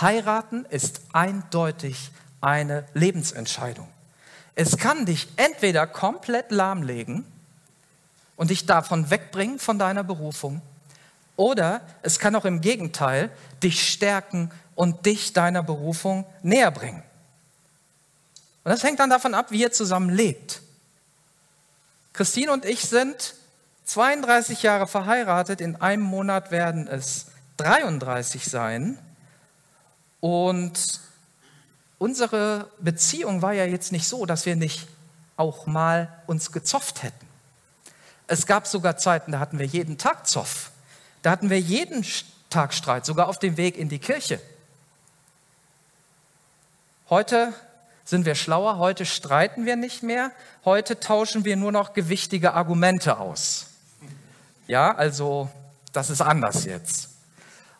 Heiraten 0.00 0.64
ist 0.66 1.00
eindeutig 1.12 2.10
eine 2.40 2.86
Lebensentscheidung. 2.94 3.88
Es 4.54 4.76
kann 4.76 5.06
dich 5.06 5.28
entweder 5.36 5.86
komplett 5.86 6.50
lahmlegen 6.50 7.24
und 8.36 8.50
dich 8.50 8.66
davon 8.66 9.10
wegbringen 9.10 9.58
von 9.58 9.78
deiner 9.78 10.04
Berufung, 10.04 10.62
oder 11.36 11.82
es 12.02 12.18
kann 12.18 12.34
auch 12.34 12.46
im 12.46 12.62
Gegenteil 12.62 13.30
dich 13.62 13.92
stärken 13.92 14.50
und 14.74 15.04
dich 15.04 15.34
deiner 15.34 15.62
Berufung 15.62 16.26
näher 16.42 16.70
bringen. 16.70 17.02
Und 18.64 18.70
das 18.70 18.82
hängt 18.82 18.98
dann 18.98 19.10
davon 19.10 19.34
ab, 19.34 19.50
wie 19.50 19.60
ihr 19.60 19.70
zusammen 19.70 20.10
lebt. 20.10 20.62
Christine 22.14 22.52
und 22.52 22.64
ich 22.64 22.80
sind 22.80 23.34
32 23.86 24.62
Jahre 24.62 24.86
verheiratet, 24.88 25.60
in 25.60 25.76
einem 25.76 26.02
Monat 26.02 26.50
werden 26.50 26.88
es 26.88 27.26
33 27.56 28.44
sein. 28.44 28.98
Und 30.20 31.00
unsere 31.98 32.68
Beziehung 32.80 33.42
war 33.42 33.52
ja 33.52 33.64
jetzt 33.64 33.92
nicht 33.92 34.08
so, 34.08 34.26
dass 34.26 34.44
wir 34.44 34.56
nicht 34.56 34.88
auch 35.36 35.66
mal 35.66 36.12
uns 36.26 36.50
gezofft 36.50 37.04
hätten. 37.04 37.26
Es 38.26 38.46
gab 38.46 38.66
sogar 38.66 38.96
Zeiten, 38.96 39.32
da 39.32 39.38
hatten 39.38 39.60
wir 39.60 39.66
jeden 39.66 39.98
Tag 39.98 40.26
Zoff. 40.26 40.72
Da 41.22 41.30
hatten 41.30 41.48
wir 41.48 41.60
jeden 41.60 42.04
Tag 42.50 42.74
Streit, 42.74 43.06
sogar 43.06 43.28
auf 43.28 43.38
dem 43.38 43.56
Weg 43.56 43.76
in 43.76 43.88
die 43.88 44.00
Kirche. 44.00 44.40
Heute 47.08 47.52
sind 48.04 48.24
wir 48.24 48.34
schlauer, 48.34 48.78
heute 48.78 49.06
streiten 49.06 49.64
wir 49.64 49.76
nicht 49.76 50.02
mehr, 50.02 50.32
heute 50.64 50.98
tauschen 50.98 51.44
wir 51.44 51.56
nur 51.56 51.70
noch 51.70 51.92
gewichtige 51.92 52.54
Argumente 52.54 53.18
aus. 53.18 53.75
Ja, 54.66 54.94
also 54.94 55.48
das 55.92 56.10
ist 56.10 56.20
anders 56.20 56.64
jetzt. 56.64 57.10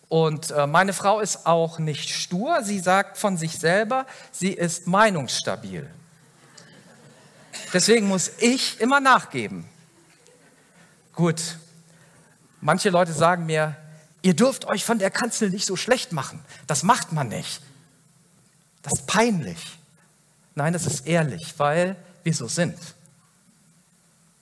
Und 0.09 0.53
äh, 0.53 0.66
meine 0.66 0.92
Frau 0.92 1.20
ist 1.20 1.46
auch 1.46 1.79
nicht 1.79 2.11
stur, 2.11 2.62
sie 2.62 2.79
sagt 2.79 3.18
von 3.18 3.37
sich 3.37 3.59
selber, 3.59 4.07
sie 4.31 4.53
ist 4.53 4.87
meinungsstabil. 4.87 5.88
Deswegen 7.72 8.07
muss 8.07 8.31
ich 8.38 8.81
immer 8.81 9.01
nachgeben. 9.01 9.64
Gut, 11.14 11.59
manche 12.61 12.90
Leute 12.90 13.12
sagen 13.12 13.46
mir, 13.46 13.75
ihr 14.22 14.35
dürft 14.35 14.66
euch 14.66 14.85
von 14.85 14.99
der 14.99 15.11
Kanzel 15.11 15.51
nicht 15.51 15.66
so 15.66 15.75
schlecht 15.75 16.12
machen. 16.12 16.44
Das 16.66 16.83
macht 16.85 17.12
man 17.12 17.29
nicht. 17.29 17.61
Das 18.83 19.01
ist 19.01 19.07
peinlich. 19.07 19.79
Nein, 20.55 20.72
das 20.72 20.87
ist 20.87 21.07
ehrlich, 21.07 21.55
weil 21.59 21.96
wir 22.22 22.33
so 22.33 22.46
sind. 22.46 22.79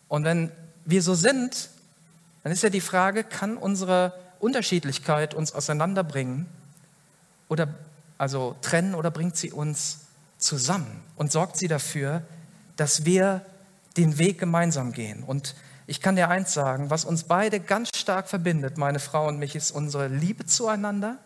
Und 0.09 0.24
wenn 0.24 0.52
wir 0.85 1.02
so 1.02 1.14
sind, 1.14 1.70
dann 2.44 2.52
ist 2.52 2.62
ja 2.62 2.70
die 2.70 2.80
Frage, 2.80 3.24
kann 3.24 3.57
unsere 3.57 4.12
Unterschiedlichkeit 4.38 5.35
uns 5.35 5.52
auseinanderbringen 5.52 6.46
oder 7.48 7.68
also 8.18 8.54
trennen 8.61 8.94
oder 8.94 9.11
bringt 9.11 9.37
sie 9.37 9.50
uns 9.50 10.00
zusammen 10.38 11.02
und 11.16 11.33
sorgt 11.33 11.57
sie 11.57 11.68
dafür, 11.68 12.22
dass 12.76 13.04
wir 13.04 13.44
den 13.96 14.18
Weg 14.18 14.38
gemeinsam 14.38 14.92
gehen. 14.92 15.22
Und 15.22 15.54
ich 15.87 16.00
kann 16.00 16.16
dir 16.16 16.28
eins 16.28 16.52
sagen, 16.52 16.90
was 16.90 17.04
uns 17.04 17.24
beide 17.24 17.61
ganz 17.61 17.90
stark 17.96 18.28
verbindet, 18.28 18.76
meine 18.76 18.98
Frau 18.98 19.26
und 19.28 19.38
mich, 19.38 19.57
ist 19.57 19.70
unsere 19.70 20.09
Liebe 20.09 20.44
zueinander, 20.46 21.18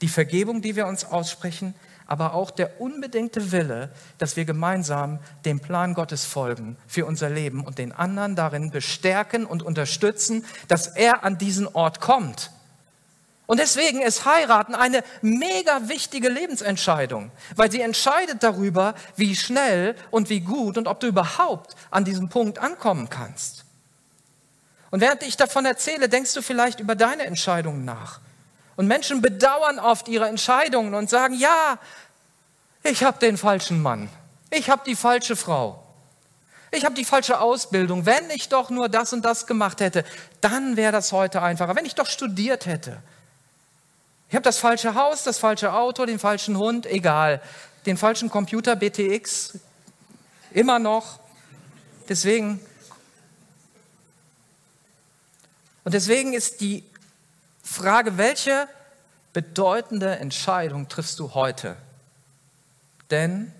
die 0.00 0.08
Vergebung, 0.08 0.62
die 0.62 0.76
wir 0.76 0.86
uns 0.86 1.04
aussprechen, 1.04 1.74
aber 2.06 2.34
auch 2.34 2.50
der 2.50 2.80
unbedingte 2.80 3.52
Wille, 3.52 3.90
dass 4.18 4.36
wir 4.36 4.44
gemeinsam 4.44 5.18
dem 5.44 5.60
Plan 5.60 5.94
Gottes 5.94 6.24
folgen 6.24 6.76
für 6.86 7.06
unser 7.06 7.30
Leben 7.30 7.64
und 7.64 7.78
den 7.78 7.92
anderen 7.92 8.36
darin 8.36 8.70
bestärken 8.70 9.46
und 9.46 9.62
unterstützen, 9.62 10.44
dass 10.68 10.88
er 10.88 11.24
an 11.24 11.38
diesen 11.38 11.66
Ort 11.66 12.00
kommt. 12.00 12.50
Und 13.46 13.60
deswegen 13.60 14.00
ist 14.00 14.24
heiraten 14.24 14.74
eine 14.74 15.02
mega 15.20 15.88
wichtige 15.88 16.28
Lebensentscheidung, 16.28 17.30
weil 17.56 17.70
sie 17.70 17.82
entscheidet 17.82 18.42
darüber, 18.42 18.94
wie 19.16 19.36
schnell 19.36 19.96
und 20.10 20.30
wie 20.30 20.40
gut 20.40 20.78
und 20.78 20.88
ob 20.88 21.00
du 21.00 21.06
überhaupt 21.06 21.76
an 21.90 22.04
diesem 22.04 22.30
Punkt 22.30 22.58
ankommen 22.58 23.10
kannst. 23.10 23.64
Und 24.90 25.00
während 25.00 25.22
ich 25.24 25.36
davon 25.36 25.66
erzähle, 25.66 26.08
denkst 26.08 26.32
du 26.34 26.40
vielleicht 26.40 26.80
über 26.80 26.94
deine 26.94 27.24
Entscheidungen 27.24 27.84
nach. 27.84 28.20
Und 28.76 28.86
Menschen 28.86 29.22
bedauern 29.22 29.78
oft 29.78 30.08
ihre 30.08 30.28
Entscheidungen 30.28 30.94
und 30.94 31.08
sagen, 31.08 31.34
ja, 31.34 31.78
ich 32.82 33.04
habe 33.04 33.18
den 33.18 33.36
falschen 33.36 33.80
Mann, 33.80 34.08
ich 34.50 34.68
habe 34.68 34.82
die 34.84 34.96
falsche 34.96 35.36
Frau, 35.36 35.84
ich 36.70 36.84
habe 36.84 36.94
die 36.94 37.04
falsche 37.04 37.40
Ausbildung. 37.40 38.04
Wenn 38.04 38.30
ich 38.30 38.48
doch 38.48 38.68
nur 38.70 38.88
das 38.88 39.12
und 39.12 39.24
das 39.24 39.46
gemacht 39.46 39.80
hätte, 39.80 40.04
dann 40.40 40.76
wäre 40.76 40.92
das 40.92 41.12
heute 41.12 41.40
einfacher. 41.40 41.76
Wenn 41.76 41.86
ich 41.86 41.94
doch 41.94 42.06
studiert 42.06 42.66
hätte. 42.66 43.00
Ich 44.28 44.34
habe 44.34 44.42
das 44.42 44.58
falsche 44.58 44.94
Haus, 44.94 45.22
das 45.22 45.38
falsche 45.38 45.72
Auto, 45.72 46.04
den 46.06 46.18
falschen 46.18 46.58
Hund, 46.58 46.86
egal. 46.86 47.40
Den 47.86 47.96
falschen 47.96 48.30
Computer, 48.30 48.74
BTX, 48.74 49.58
immer 50.50 50.80
noch. 50.80 51.20
Deswegen. 52.08 52.58
Und 55.84 55.94
deswegen 55.94 56.32
ist 56.32 56.60
die 56.60 56.82
Frage, 57.64 58.18
welche 58.18 58.68
bedeutende 59.32 60.16
Entscheidung 60.18 60.88
triffst 60.88 61.18
du 61.18 61.34
heute? 61.34 61.76
Denn 63.10 63.52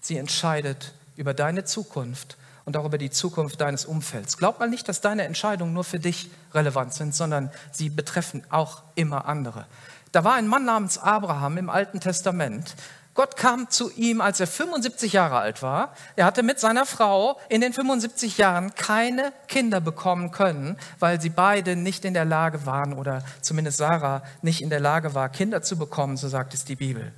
sie 0.00 0.18
entscheidet 0.18 0.92
über 1.16 1.34
deine 1.34 1.64
Zukunft 1.64 2.36
und 2.64 2.76
auch 2.76 2.84
über 2.84 2.98
die 2.98 3.10
Zukunft 3.10 3.60
deines 3.60 3.86
Umfelds. 3.86 4.36
Glaub 4.36 4.60
mal 4.60 4.68
nicht, 4.68 4.88
dass 4.88 5.00
deine 5.00 5.24
Entscheidungen 5.24 5.72
nur 5.72 5.84
für 5.84 5.98
dich 5.98 6.30
relevant 6.54 6.94
sind, 6.94 7.14
sondern 7.14 7.50
sie 7.72 7.88
betreffen 7.88 8.44
auch 8.50 8.82
immer 8.94 9.26
andere. 9.26 9.66
Da 10.12 10.22
war 10.24 10.34
ein 10.34 10.46
Mann 10.46 10.64
namens 10.64 10.98
Abraham 10.98 11.56
im 11.56 11.70
Alten 11.70 12.00
Testament, 12.00 12.76
Gott 13.14 13.36
kam 13.36 13.68
zu 13.70 13.90
ihm, 13.90 14.20
als 14.20 14.38
er 14.38 14.46
75 14.46 15.12
Jahre 15.12 15.38
alt 15.38 15.62
war. 15.62 15.94
Er 16.14 16.24
hatte 16.24 16.42
mit 16.42 16.60
seiner 16.60 16.86
Frau 16.86 17.38
in 17.48 17.60
den 17.60 17.72
75 17.72 18.38
Jahren 18.38 18.74
keine 18.76 19.32
Kinder 19.48 19.80
bekommen 19.80 20.30
können, 20.30 20.78
weil 21.00 21.20
sie 21.20 21.28
beide 21.28 21.74
nicht 21.74 22.04
in 22.04 22.14
der 22.14 22.24
Lage 22.24 22.66
waren 22.66 22.92
oder 22.92 23.24
zumindest 23.42 23.78
Sarah 23.78 24.22
nicht 24.42 24.62
in 24.62 24.70
der 24.70 24.80
Lage 24.80 25.14
war, 25.14 25.28
Kinder 25.28 25.60
zu 25.60 25.76
bekommen, 25.76 26.16
so 26.16 26.28
sagt 26.28 26.54
es 26.54 26.64
die 26.64 26.76
Bibel. 26.76 27.12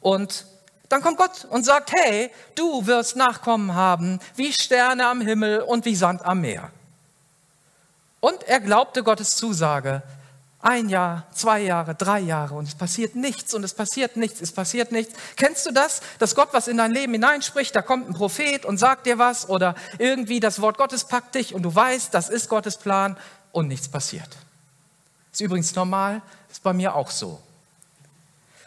Und 0.00 0.44
dann 0.90 1.00
kommt 1.00 1.16
Gott 1.16 1.46
und 1.46 1.64
sagt, 1.64 1.92
hey, 1.94 2.30
du 2.54 2.86
wirst 2.86 3.16
Nachkommen 3.16 3.74
haben 3.74 4.20
wie 4.36 4.52
Sterne 4.52 5.06
am 5.06 5.22
Himmel 5.22 5.60
und 5.60 5.86
wie 5.86 5.96
Sand 5.96 6.22
am 6.26 6.42
Meer. 6.42 6.70
Und 8.20 8.42
er 8.42 8.60
glaubte 8.60 9.02
Gottes 9.02 9.30
Zusage, 9.30 10.02
ein 10.62 10.88
Jahr, 10.88 11.26
zwei 11.32 11.60
Jahre, 11.60 11.96
drei 11.96 12.20
Jahre 12.20 12.54
und 12.54 12.68
es 12.68 12.76
passiert 12.76 13.16
nichts 13.16 13.52
und 13.52 13.64
es 13.64 13.74
passiert 13.74 14.16
nichts, 14.16 14.40
es 14.40 14.52
passiert 14.52 14.92
nichts. 14.92 15.12
Kennst 15.36 15.66
du 15.66 15.72
das, 15.72 16.00
dass 16.20 16.36
Gott 16.36 16.50
was 16.52 16.68
in 16.68 16.76
dein 16.76 16.92
Leben 16.92 17.12
hineinspricht, 17.12 17.74
da 17.74 17.82
kommt 17.82 18.08
ein 18.08 18.14
Prophet 18.14 18.64
und 18.64 18.78
sagt 18.78 19.06
dir 19.06 19.18
was 19.18 19.48
oder 19.48 19.74
irgendwie 19.98 20.38
das 20.38 20.60
Wort 20.60 20.78
Gottes 20.78 21.04
packt 21.04 21.34
dich 21.34 21.52
und 21.52 21.62
du 21.62 21.74
weißt, 21.74 22.14
das 22.14 22.28
ist 22.28 22.48
Gottes 22.48 22.76
Plan 22.76 23.16
und 23.50 23.66
nichts 23.66 23.88
passiert. 23.88 24.28
Ist 25.32 25.40
übrigens 25.40 25.74
normal, 25.74 26.22
ist 26.48 26.62
bei 26.62 26.72
mir 26.72 26.94
auch 26.94 27.10
so. 27.10 27.40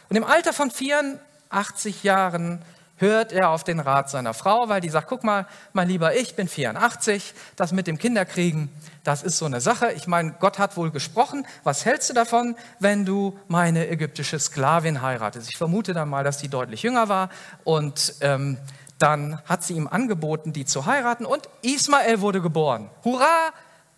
Und 0.10 0.18
im 0.18 0.26
Alter 0.26 0.52
von 0.52 0.70
84 0.72 2.04
Jahren 2.04 2.62
hört 2.98 3.32
er 3.32 3.50
auf 3.50 3.64
den 3.64 3.80
Rat 3.80 4.10
seiner 4.10 4.34
Frau, 4.34 4.70
weil 4.70 4.82
die 4.82 4.90
sagt, 4.90 5.08
guck 5.08 5.24
mal, 5.24 5.48
mein 5.74 5.88
Lieber, 5.88 6.16
ich 6.16 6.36
bin 6.36 6.48
84, 6.48 7.34
das 7.56 7.72
mit 7.72 7.88
dem 7.88 7.98
Kinderkriegen, 7.98 8.70
das 9.04 9.22
ist 9.22 9.38
so 9.38 9.46
eine 9.46 9.62
Sache. 9.62 9.92
Ich 9.92 10.08
meine, 10.08 10.32
Gott 10.40 10.58
hat 10.58 10.78
wohl 10.78 10.92
gesprochen. 10.92 11.46
Was 11.64 11.86
hältst 11.86 12.10
du 12.10 12.14
davon, 12.14 12.56
wenn 12.80 13.06
du 13.06 13.38
meine 13.48 13.88
ägyptische 13.88 14.40
Sklavin 14.40 15.02
heiratest? 15.02 15.50
Ich 15.50 15.58
vermute 15.58 15.94
dann 15.94 16.10
mal, 16.10 16.24
dass 16.24 16.38
die 16.38 16.48
deutlich 16.48 16.84
jünger 16.84 17.10
war 17.10 17.30
und 17.64 18.16
ähm, 18.22 18.58
dann 18.98 19.42
hat 19.46 19.64
sie 19.64 19.74
ihm 19.74 19.88
angeboten, 19.88 20.54
die 20.54 20.66
zu 20.66 20.86
heiraten 20.86 21.26
und 21.26 21.50
Ismael 21.62 22.22
wurde 22.22 22.42
geboren. 22.42 22.90
Hurra, 23.04 23.52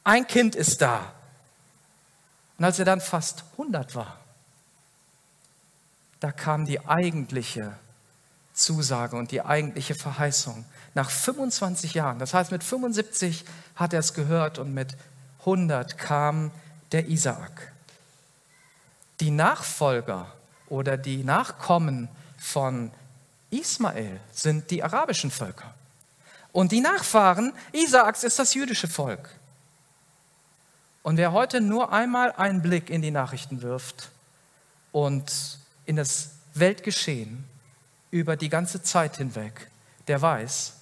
ein 0.04 0.26
Kind 0.28 0.56
ist 0.56 0.82
da. 0.82 1.14
Und 2.58 2.66
als 2.66 2.80
er 2.80 2.86
dann 2.86 3.02
fast 3.02 3.44
100 3.54 3.94
war, 3.94 4.18
da 6.20 6.32
kam 6.32 6.66
die 6.66 6.88
eigentliche 6.88 7.74
Zusage 8.58 9.16
und 9.16 9.32
die 9.32 9.44
eigentliche 9.44 9.94
Verheißung. 9.94 10.66
Nach 10.96 11.12
25 11.12 11.94
Jahren, 11.94 12.18
das 12.18 12.34
heißt 12.34 12.52
mit 12.52 12.64
75 12.64 13.46
hat 13.76 13.94
er 13.94 14.00
es 14.00 14.16
gehört 14.16 14.58
und 14.58 14.74
mit 14.74 14.98
100 15.42 15.98
kam 15.98 16.52
der 16.92 17.08
Isaak. 17.08 17.72
Die 19.20 19.30
Nachfolger 19.30 20.34
oder 20.70 20.98
die 20.98 21.24
Nachkommen 21.24 22.10
von 22.38 22.92
Ismael 23.52 24.20
sind 24.34 24.72
die 24.72 24.84
arabischen 24.84 25.30
Völker. 25.30 25.74
Und 26.52 26.72
die 26.72 26.82
Nachfahren 26.82 27.54
Isaaks 27.74 28.24
ist 28.24 28.40
das 28.40 28.56
jüdische 28.56 28.88
Volk. 28.88 29.30
Und 31.04 31.18
wer 31.18 31.32
heute 31.32 31.62
nur 31.62 31.94
einmal 31.94 32.32
einen 32.32 32.64
Blick 32.64 32.90
in 32.90 33.04
die 33.04 33.12
Nachrichten 33.12 33.62
wirft 33.62 34.10
und 34.92 35.60
in 35.86 35.96
das 35.96 36.32
Weltgeschehen 36.56 37.46
über 38.20 38.36
die 38.36 38.50
ganze 38.50 38.82
Zeit 38.82 39.18
hinweg, 39.18 39.70
der 40.08 40.22
weiß, 40.22 40.74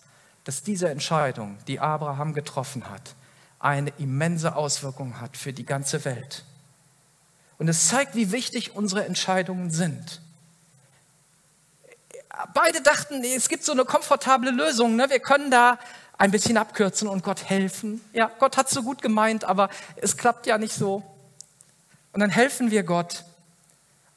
dass 0.44 0.64
diese 0.64 0.90
Entscheidung, 0.90 1.58
die 1.68 1.80
Abraham 1.80 2.34
getroffen 2.34 2.90
hat, 2.90 3.16
eine 3.60 3.92
immense 3.98 4.56
Auswirkung 4.56 5.20
hat 5.20 5.38
für 5.38 5.54
die 5.54 5.66
ganze 5.66 6.06
Welt. 6.06 6.46
Und 7.58 7.68
es 7.68 7.88
zeigt, 7.88 8.16
wie 8.16 8.32
wichtig 8.32 8.76
unsere 8.76 9.06
Entscheidungen 9.06 9.72
sind. 9.72 10.22
Beide 12.54 12.82
dachten, 12.82 13.24
es 13.24 13.48
gibt 13.48 13.64
so 13.64 13.72
eine 13.72 13.86
komfortable 13.86 14.52
Lösung. 14.52 14.96
Ne? 14.96 15.10
Wir 15.10 15.20
können 15.20 15.50
da 15.50 15.80
ein 16.18 16.32
bisschen 16.32 16.58
abkürzen 16.58 17.08
und 17.08 17.24
Gott 17.24 17.44
helfen. 17.44 18.02
Ja, 18.14 18.30
Gott 18.40 18.58
hat 18.58 18.68
es 18.68 18.74
so 18.74 18.84
gut 18.84 19.02
gemeint, 19.02 19.46
aber 19.46 19.70
es 19.96 20.18
klappt 20.18 20.46
ja 20.48 20.58
nicht 20.58 20.74
so. 20.74 21.04
Und 22.12 22.20
dann 22.20 22.30
helfen 22.30 22.72
wir 22.72 22.84
Gott. 22.84 23.24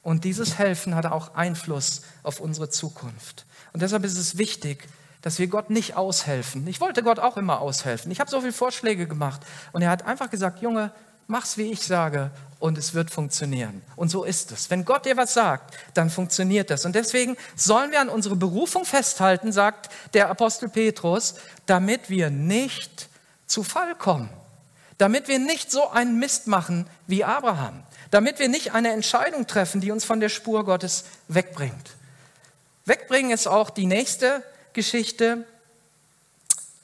Und 0.01 0.23
dieses 0.23 0.57
Helfen 0.57 0.95
hat 0.95 1.05
auch 1.05 1.35
Einfluss 1.35 2.01
auf 2.23 2.39
unsere 2.39 2.69
Zukunft. 2.69 3.45
Und 3.73 3.81
deshalb 3.81 4.03
ist 4.05 4.17
es 4.17 4.37
wichtig, 4.37 4.87
dass 5.21 5.39
wir 5.39 5.47
Gott 5.47 5.69
nicht 5.69 5.95
aushelfen. 5.97 6.65
Ich 6.67 6.79
wollte 6.79 7.03
Gott 7.03 7.19
auch 7.19 7.37
immer 7.37 7.59
aushelfen. 7.59 8.11
Ich 8.11 8.19
habe 8.19 8.29
so 8.29 8.39
viele 8.39 8.53
Vorschläge 8.53 9.07
gemacht. 9.07 9.41
Und 9.73 9.81
er 9.81 9.89
hat 9.89 10.05
einfach 10.05 10.29
gesagt, 10.29 10.61
Junge, 10.61 10.91
mach's 11.27 11.57
wie 11.57 11.71
ich 11.71 11.81
sage 11.81 12.31
und 12.59 12.77
es 12.77 12.93
wird 12.93 13.11
funktionieren. 13.11 13.81
Und 13.95 14.09
so 14.09 14.23
ist 14.23 14.51
es. 14.51 14.69
Wenn 14.69 14.85
Gott 14.85 15.05
dir 15.05 15.17
was 15.17 15.33
sagt, 15.33 15.75
dann 15.93 16.09
funktioniert 16.09 16.69
das. 16.69 16.85
Und 16.85 16.95
deswegen 16.95 17.37
sollen 17.55 17.91
wir 17.91 18.01
an 18.01 18.09
unsere 18.09 18.35
Berufung 18.35 18.85
festhalten, 18.85 19.51
sagt 19.51 19.89
der 20.13 20.29
Apostel 20.29 20.69
Petrus, 20.69 21.35
damit 21.65 22.09
wir 22.09 22.29
nicht 22.29 23.09
zu 23.45 23.63
Fall 23.63 23.95
kommen. 23.95 24.29
Damit 24.99 25.29
wir 25.29 25.39
nicht 25.39 25.71
so 25.71 25.89
einen 25.89 26.19
Mist 26.19 26.45
machen 26.45 26.85
wie 27.07 27.23
Abraham. 27.23 27.83
Damit 28.11 28.37
wir 28.37 28.49
nicht 28.49 28.73
eine 28.73 28.91
Entscheidung 28.91 29.47
treffen, 29.47 29.81
die 29.81 29.91
uns 29.91 30.03
von 30.03 30.19
der 30.19 30.29
Spur 30.29 30.65
Gottes 30.65 31.05
wegbringt. 31.29 31.95
Wegbringen 32.85 33.31
ist 33.31 33.47
auch 33.47 33.69
die 33.69 33.85
nächste 33.85 34.43
Geschichte. 34.73 35.47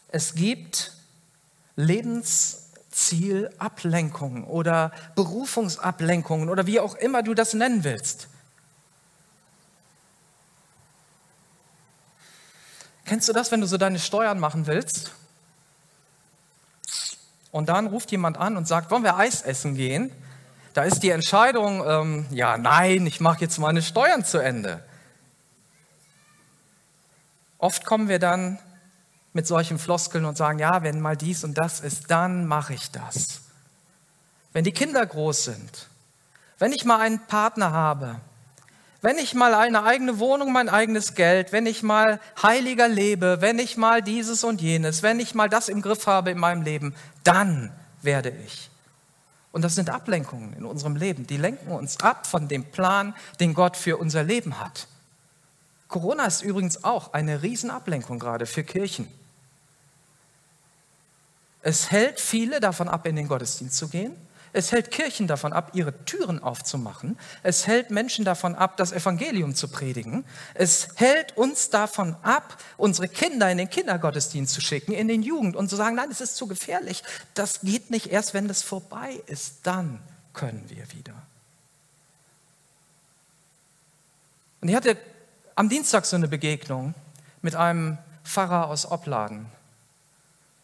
Es 0.07 0.33
gibt 0.33 0.93
Lebens 1.75 2.69
Zielablenkungen 2.89 4.45
oder 4.45 4.93
Berufungsablenkungen 5.15 6.47
oder 6.47 6.65
wie 6.65 6.79
auch 6.79 6.95
immer 6.95 7.21
du 7.21 7.33
das 7.33 7.53
nennen 7.53 7.83
willst. 7.83 8.29
Kennst 13.03 13.27
du 13.27 13.33
das, 13.33 13.51
wenn 13.51 13.59
du 13.59 13.67
so 13.67 13.77
deine 13.77 13.99
Steuern 13.99 14.39
machen 14.39 14.67
willst? 14.67 15.11
Und 17.55 17.69
dann 17.69 17.87
ruft 17.87 18.11
jemand 18.11 18.37
an 18.37 18.57
und 18.57 18.67
sagt, 18.67 18.91
wollen 18.91 19.05
wir 19.05 19.15
Eis 19.15 19.41
essen 19.41 19.75
gehen? 19.75 20.11
Da 20.73 20.83
ist 20.83 21.03
die 21.03 21.09
Entscheidung, 21.09 21.87
ähm, 21.87 22.25
ja, 22.29 22.57
nein, 22.57 23.07
ich 23.07 23.21
mache 23.21 23.39
jetzt 23.39 23.59
meine 23.59 23.81
Steuern 23.81 24.25
zu 24.25 24.39
Ende. 24.39 24.83
Oft 27.57 27.85
kommen 27.85 28.09
wir 28.09 28.19
dann 28.19 28.59
mit 29.31 29.47
solchen 29.47 29.79
Floskeln 29.79 30.25
und 30.25 30.35
sagen, 30.35 30.59
ja, 30.59 30.83
wenn 30.83 30.99
mal 30.99 31.15
dies 31.15 31.45
und 31.45 31.57
das 31.57 31.79
ist, 31.79 32.11
dann 32.11 32.45
mache 32.45 32.73
ich 32.73 32.91
das. 32.91 33.39
Wenn 34.51 34.65
die 34.65 34.73
Kinder 34.73 35.05
groß 35.05 35.45
sind, 35.45 35.87
wenn 36.59 36.73
ich 36.73 36.83
mal 36.83 36.99
einen 36.99 37.25
Partner 37.25 37.71
habe, 37.71 38.19
wenn 39.05 39.19
ich 39.19 39.35
mal 39.35 39.53
eine 39.53 39.83
eigene 39.83 40.17
Wohnung, 40.17 40.51
mein 40.51 40.67
eigenes 40.67 41.13
Geld, 41.13 41.51
wenn 41.51 41.67
ich 41.67 41.83
mal 41.83 42.19
heiliger 42.41 42.87
lebe, 42.87 43.37
wenn 43.39 43.59
ich 43.59 43.77
mal 43.77 44.01
dieses 44.01 44.43
und 44.43 44.63
jenes, 44.63 45.03
wenn 45.03 45.19
ich 45.19 45.35
mal 45.35 45.47
das 45.47 45.69
im 45.69 45.83
Griff 45.83 46.07
habe 46.07 46.31
in 46.31 46.39
meinem 46.39 46.63
Leben, 46.63 46.95
dann 47.23 47.71
werde 48.01 48.31
ich. 48.31 48.71
Und 49.51 49.61
das 49.61 49.75
sind 49.75 49.91
Ablenkungen 49.91 50.53
in 50.53 50.65
unserem 50.65 50.95
Leben. 50.95 51.27
Die 51.27 51.37
lenken 51.37 51.71
uns 51.71 51.99
ab 51.99 52.25
von 52.25 52.47
dem 52.47 52.63
Plan, 52.63 53.13
den 53.39 53.53
Gott 53.53 53.77
für 53.77 53.97
unser 53.97 54.23
Leben 54.23 54.59
hat. 54.59 54.87
Corona 55.87 56.25
ist 56.25 56.41
übrigens 56.41 56.83
auch 56.83 57.13
eine 57.13 57.43
Riesenablenkung 57.43 58.17
gerade 58.17 58.47
für 58.47 58.63
Kirchen. 58.63 59.07
Es 61.61 61.91
hält 61.91 62.19
viele 62.19 62.59
davon 62.59 62.87
ab, 62.87 63.05
in 63.05 63.15
den 63.15 63.27
Gottesdienst 63.27 63.77
zu 63.77 63.87
gehen. 63.87 64.15
Es 64.55 64.71
hält 64.71 64.89
Kirchen 64.89 65.27
davon 65.27 65.51
ab, 65.51 65.71
ihre 65.73 66.05
Türen 66.05 66.41
aufzumachen. 66.41 67.19
Es 67.43 67.67
hält 67.67 67.91
Menschen 67.91 68.23
davon 68.23 68.55
ab, 68.55 68.77
das 68.77 68.93
Evangelium 68.93 69.53
zu 69.53 69.67
predigen. 69.67 70.23
Es 70.53 70.87
hält 70.95 71.35
uns 71.35 71.69
davon 71.69 72.15
ab, 72.21 72.57
unsere 72.77 73.09
Kinder 73.09 73.51
in 73.51 73.57
den 73.57 73.69
Kindergottesdienst 73.69 74.53
zu 74.53 74.61
schicken, 74.61 74.93
in 74.93 75.09
den 75.09 75.23
Jugend 75.23 75.57
und 75.57 75.69
zu 75.69 75.75
sagen, 75.75 75.97
nein, 75.97 76.09
es 76.09 76.21
ist 76.21 76.37
zu 76.37 76.47
gefährlich. 76.47 77.03
Das 77.33 77.59
geht 77.63 77.91
nicht 77.91 78.07
erst, 78.07 78.33
wenn 78.33 78.47
das 78.47 78.61
vorbei 78.61 79.21
ist. 79.27 79.57
Dann 79.63 79.99
können 80.31 80.63
wir 80.69 80.89
wieder. 80.93 81.15
Und 84.61 84.69
ich 84.69 84.75
hatte 84.75 84.95
am 85.55 85.67
Dienstag 85.67 86.05
so 86.05 86.15
eine 86.15 86.29
Begegnung 86.29 86.93
mit 87.41 87.55
einem 87.55 87.97
Pfarrer 88.23 88.69
aus 88.69 88.89
Opladen. 88.89 89.47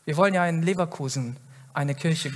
Wir 0.05 0.15
wollen 0.15 0.33
ja 0.33 0.47
in 0.47 0.61
Leverkusen 0.63 1.35
eine 1.73 1.93
Kirche 1.93 2.31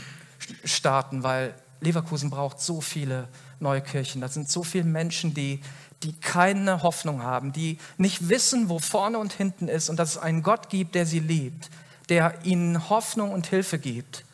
starten, 0.63 1.23
weil 1.23 1.53
Leverkusen 1.81 2.29
braucht 2.29 2.59
so 2.59 2.81
viele 2.81 3.27
neue 3.59 3.81
Kirchen. 3.81 4.21
Da 4.21 4.27
sind 4.27 4.49
so 4.49 4.63
viele 4.63 4.85
Menschen, 4.85 5.33
die, 5.33 5.61
die 6.03 6.13
keine 6.13 6.83
Hoffnung 6.83 7.23
haben, 7.23 7.51
die 7.51 7.77
nicht 7.97 8.29
wissen, 8.29 8.69
wo 8.69 8.79
vorne 8.79 9.17
und 9.17 9.33
hinten 9.33 9.67
ist 9.67 9.89
und 9.89 9.97
dass 9.97 10.11
es 10.11 10.17
einen 10.17 10.43
Gott 10.43 10.69
gibt, 10.69 10.95
der 10.95 11.05
sie 11.05 11.19
liebt, 11.19 11.69
der 12.09 12.43
ihnen 12.43 12.89
Hoffnung 12.89 13.31
und 13.31 13.47
Hilfe 13.47 13.79
gibt. 13.79 14.25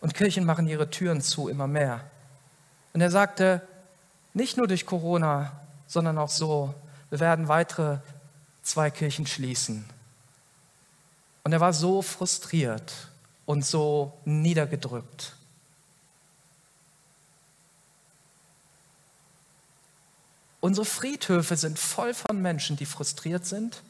Und 0.00 0.14
Kirchen 0.14 0.44
machen 0.44 0.66
ihre 0.66 0.90
Türen 0.90 1.20
zu, 1.20 1.48
immer 1.48 1.66
mehr. 1.66 2.00
Und 2.92 3.00
er 3.00 3.10
sagte, 3.10 3.62
nicht 4.32 4.56
nur 4.56 4.66
durch 4.66 4.86
Corona, 4.86 5.52
sondern 5.86 6.18
auch 6.18 6.30
so, 6.30 6.74
wir 7.10 7.20
werden 7.20 7.48
weitere 7.48 7.98
zwei 8.62 8.90
Kirchen 8.90 9.26
schließen. 9.26 9.84
Und 11.42 11.52
er 11.52 11.60
war 11.60 11.72
so 11.72 12.02
frustriert 12.02 13.09
und 13.50 13.66
so 13.66 14.12
niedergedrückt. 14.24 15.34
Unsere 20.60 20.84
Friedhöfe 20.84 21.56
sind 21.56 21.76
voll 21.76 22.14
von 22.14 22.40
Menschen, 22.40 22.76
die 22.76 22.86
frustriert 22.86 23.44
sind, 23.44 23.82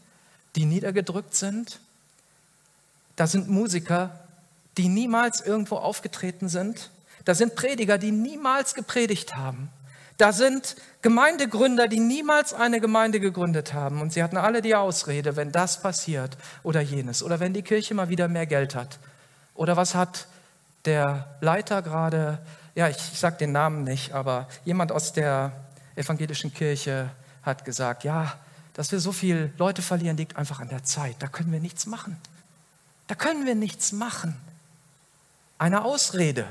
die 0.57 0.65
niedergedrückt 0.65 1.35
sind. 1.35 1.79
Da 3.17 3.27
sind 3.27 3.51
Musiker, 3.51 4.19
die 4.79 4.89
niemals 4.89 5.43
irgendwo 5.43 5.77
aufgetreten 5.77 6.49
sind. 6.49 6.91
Da 7.27 7.35
sind 7.35 7.55
Prediger, 7.55 7.99
die 7.99 8.13
niemals 8.13 8.73
gepredigt 8.73 9.37
haben. 9.37 9.69
Da 10.17 10.33
sind 10.33 10.77
Gemeindegründer, 11.03 11.87
die 11.87 12.01
niemals 12.01 12.55
eine 12.55 12.81
Gemeinde 12.81 13.21
gegründet 13.21 13.75
haben. 13.75 14.01
Und 14.01 14.15
sie 14.15 14.23
hatten 14.23 14.39
alle 14.39 14.63
die 14.63 14.75
Ausrede, 14.75 15.37
wenn 15.37 15.53
das 15.53 15.83
passiert 15.83 16.39
oder 16.63 16.81
jenes. 16.81 17.23
Oder 17.23 17.41
wenn 17.41 17.53
die 17.53 17.63
Kirche 17.63 17.93
mal 17.93 18.09
wieder 18.09 18.27
mehr 18.27 18.47
Geld 18.47 18.75
hat. 18.75 18.99
Oder 19.61 19.77
was 19.77 19.95
hat 19.95 20.27
der 20.87 21.37
Leiter 21.43 21.83
gerade, 21.83 22.39
ja, 22.75 22.89
ich, 22.89 22.97
ich 22.97 23.21
sage 23.21 23.37
den 23.37 23.53
Namen 23.53 23.85
nicht, 23.85 24.13
aber 24.13 24.49
jemand 24.65 24.91
aus 24.91 25.13
der 25.13 25.53
evangelischen 25.97 26.55
Kirche 26.55 27.11
hat 27.43 27.67
gesagt, 27.67 28.03
ja, 28.05 28.33
dass 28.73 28.91
wir 28.91 29.01
so 29.01 29.13
viele 29.13 29.53
Leute 29.59 29.83
verlieren, 29.83 30.17
liegt 30.17 30.39
einfach 30.39 30.61
an 30.61 30.71
der 30.71 30.83
Zeit. 30.85 31.17
Da 31.19 31.27
können 31.27 31.53
wir 31.53 31.61
nichts 31.61 31.85
machen. 31.85 32.17
Da 33.07 33.15
können 33.15 33.45
wir 33.45 33.55
nichts 33.55 33.93
machen. 33.93 34.35
Eine 35.59 35.85
Ausrede, 35.85 36.47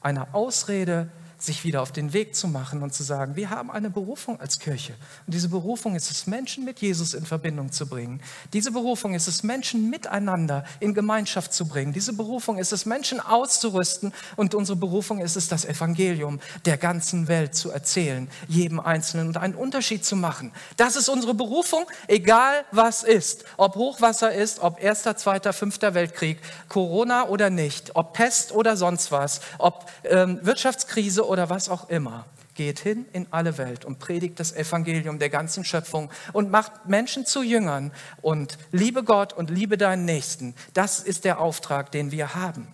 eine 0.00 0.32
Ausrede 0.32 1.10
sich 1.38 1.64
wieder 1.64 1.82
auf 1.82 1.92
den 1.92 2.12
Weg 2.12 2.34
zu 2.34 2.48
machen 2.48 2.82
und 2.82 2.94
zu 2.94 3.02
sagen, 3.02 3.36
wir 3.36 3.50
haben 3.50 3.70
eine 3.70 3.90
Berufung 3.90 4.40
als 4.40 4.58
Kirche. 4.58 4.94
Und 5.26 5.34
diese 5.34 5.48
Berufung 5.48 5.94
ist 5.94 6.10
es, 6.10 6.26
Menschen 6.26 6.64
mit 6.64 6.80
Jesus 6.80 7.14
in 7.14 7.26
Verbindung 7.26 7.72
zu 7.72 7.86
bringen. 7.86 8.22
Diese 8.52 8.70
Berufung 8.70 9.14
ist 9.14 9.28
es, 9.28 9.42
Menschen 9.42 9.90
miteinander 9.90 10.64
in 10.80 10.94
Gemeinschaft 10.94 11.52
zu 11.52 11.66
bringen. 11.66 11.92
Diese 11.92 12.14
Berufung 12.14 12.56
ist 12.58 12.72
es, 12.72 12.86
Menschen 12.86 13.20
auszurüsten. 13.20 14.12
Und 14.36 14.54
unsere 14.54 14.76
Berufung 14.76 15.18
ist 15.18 15.36
es, 15.36 15.48
das 15.48 15.64
Evangelium 15.64 16.40
der 16.64 16.78
ganzen 16.78 17.28
Welt 17.28 17.54
zu 17.54 17.70
erzählen, 17.70 18.28
jedem 18.48 18.80
Einzelnen 18.80 19.28
und 19.28 19.36
einen 19.36 19.54
Unterschied 19.54 20.04
zu 20.04 20.16
machen. 20.16 20.52
Das 20.76 20.96
ist 20.96 21.08
unsere 21.08 21.34
Berufung, 21.34 21.84
egal 22.08 22.64
was 22.72 23.02
ist. 23.02 23.44
Ob 23.58 23.74
Hochwasser 23.76 24.32
ist, 24.32 24.60
ob 24.60 24.82
erster, 24.82 25.16
zweiter, 25.16 25.52
fünfter 25.52 25.94
Weltkrieg, 25.94 26.38
Corona 26.68 27.28
oder 27.28 27.50
nicht, 27.50 27.94
ob 27.94 28.14
Pest 28.14 28.52
oder 28.52 28.76
sonst 28.76 29.12
was, 29.12 29.40
ob 29.58 29.90
ähm, 30.04 30.38
Wirtschaftskrise 30.42 31.25
oder 31.26 31.50
was 31.50 31.68
auch 31.68 31.88
immer, 31.88 32.26
geht 32.54 32.80
hin 32.80 33.06
in 33.12 33.26
alle 33.30 33.58
Welt 33.58 33.84
und 33.84 33.98
predigt 33.98 34.40
das 34.40 34.52
Evangelium 34.52 35.18
der 35.18 35.28
ganzen 35.28 35.64
Schöpfung 35.64 36.10
und 36.32 36.50
macht 36.50 36.86
Menschen 36.86 37.26
zu 37.26 37.42
Jüngern 37.42 37.92
und 38.22 38.58
liebe 38.72 39.04
Gott 39.04 39.32
und 39.32 39.50
liebe 39.50 39.76
deinen 39.76 40.04
Nächsten. 40.04 40.54
Das 40.74 41.00
ist 41.00 41.24
der 41.24 41.40
Auftrag, 41.40 41.92
den 41.92 42.10
wir 42.10 42.34
haben. 42.34 42.66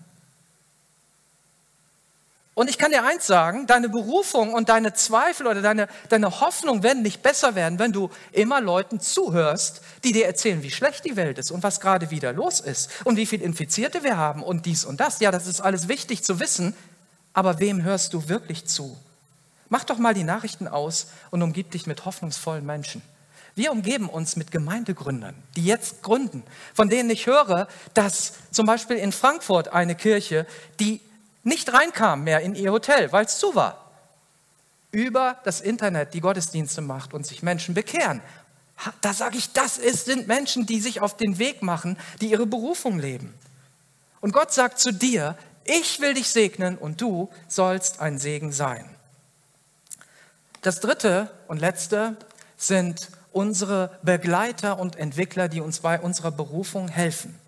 Und 2.54 2.68
ich 2.68 2.76
kann 2.76 2.90
dir 2.90 3.02
eins 3.04 3.26
sagen, 3.26 3.66
deine 3.66 3.88
Berufung 3.88 4.52
und 4.52 4.68
deine 4.68 4.92
Zweifel 4.92 5.46
oder 5.46 5.62
deine, 5.62 5.88
deine 6.10 6.40
Hoffnung 6.40 6.82
werden 6.82 7.02
nicht 7.02 7.22
besser 7.22 7.54
werden, 7.54 7.78
wenn 7.78 7.92
du 7.92 8.10
immer 8.30 8.60
Leuten 8.60 9.00
zuhörst, 9.00 9.80
die 10.04 10.12
dir 10.12 10.26
erzählen, 10.26 10.62
wie 10.62 10.70
schlecht 10.70 11.06
die 11.06 11.16
Welt 11.16 11.38
ist 11.38 11.50
und 11.50 11.62
was 11.62 11.80
gerade 11.80 12.10
wieder 12.10 12.34
los 12.34 12.60
ist 12.60 12.90
und 13.04 13.16
wie 13.16 13.24
viele 13.24 13.42
Infizierte 13.42 14.02
wir 14.02 14.18
haben 14.18 14.42
und 14.42 14.66
dies 14.66 14.84
und 14.84 15.00
das. 15.00 15.18
Ja, 15.20 15.30
das 15.30 15.46
ist 15.46 15.62
alles 15.62 15.88
wichtig 15.88 16.24
zu 16.24 16.40
wissen, 16.40 16.74
aber 17.34 17.58
wem 17.60 17.82
hörst 17.82 18.14
du 18.14 18.28
wirklich 18.28 18.66
zu? 18.66 18.96
Mach 19.68 19.84
doch 19.84 19.98
mal 19.98 20.14
die 20.14 20.24
Nachrichten 20.24 20.68
aus 20.68 21.08
und 21.30 21.42
umgib 21.42 21.70
dich 21.70 21.86
mit 21.86 22.04
hoffnungsvollen 22.04 22.64
Menschen. 22.64 23.02
Wir 23.54 23.72
umgeben 23.72 24.08
uns 24.08 24.36
mit 24.36 24.50
Gemeindegründern, 24.50 25.34
die 25.56 25.64
jetzt 25.64 26.02
gründen, 26.02 26.42
von 26.74 26.88
denen 26.88 27.10
ich 27.10 27.26
höre, 27.26 27.68
dass 27.94 28.34
zum 28.50 28.66
Beispiel 28.66 28.96
in 28.96 29.12
Frankfurt 29.12 29.68
eine 29.68 29.94
Kirche, 29.94 30.46
die 30.80 31.00
nicht 31.42 31.72
reinkam 31.72 32.24
mehr 32.24 32.40
in 32.40 32.54
ihr 32.54 32.72
Hotel, 32.72 33.12
weil 33.12 33.26
es 33.26 33.38
zu 33.38 33.54
war, 33.54 33.90
über 34.90 35.38
das 35.44 35.60
Internet 35.60 36.14
die 36.14 36.20
Gottesdienste 36.20 36.80
macht 36.80 37.12
und 37.12 37.26
sich 37.26 37.42
Menschen 37.42 37.74
bekehren. 37.74 38.22
Da 39.00 39.12
sage 39.12 39.36
ich, 39.36 39.52
das 39.52 39.78
ist, 39.78 40.06
sind 40.06 40.28
Menschen, 40.28 40.66
die 40.66 40.80
sich 40.80 41.00
auf 41.00 41.16
den 41.16 41.38
Weg 41.38 41.62
machen, 41.62 41.98
die 42.20 42.30
ihre 42.30 42.46
Berufung 42.46 42.98
leben. 42.98 43.34
Und 44.20 44.32
Gott 44.32 44.52
sagt 44.52 44.78
zu 44.78 44.92
dir, 44.92 45.36
ich 45.64 46.00
will 46.00 46.14
dich 46.14 46.28
segnen 46.28 46.76
und 46.76 47.00
du 47.00 47.30
sollst 47.48 48.00
ein 48.00 48.18
Segen 48.18 48.52
sein. 48.52 48.88
Das 50.62 50.80
dritte 50.80 51.30
und 51.48 51.58
letzte 51.58 52.16
sind 52.56 53.10
unsere 53.32 53.98
Begleiter 54.02 54.78
und 54.78 54.96
Entwickler, 54.96 55.48
die 55.48 55.60
uns 55.60 55.80
bei 55.80 55.98
unserer 56.00 56.30
Berufung 56.30 56.88
helfen. 56.88 57.38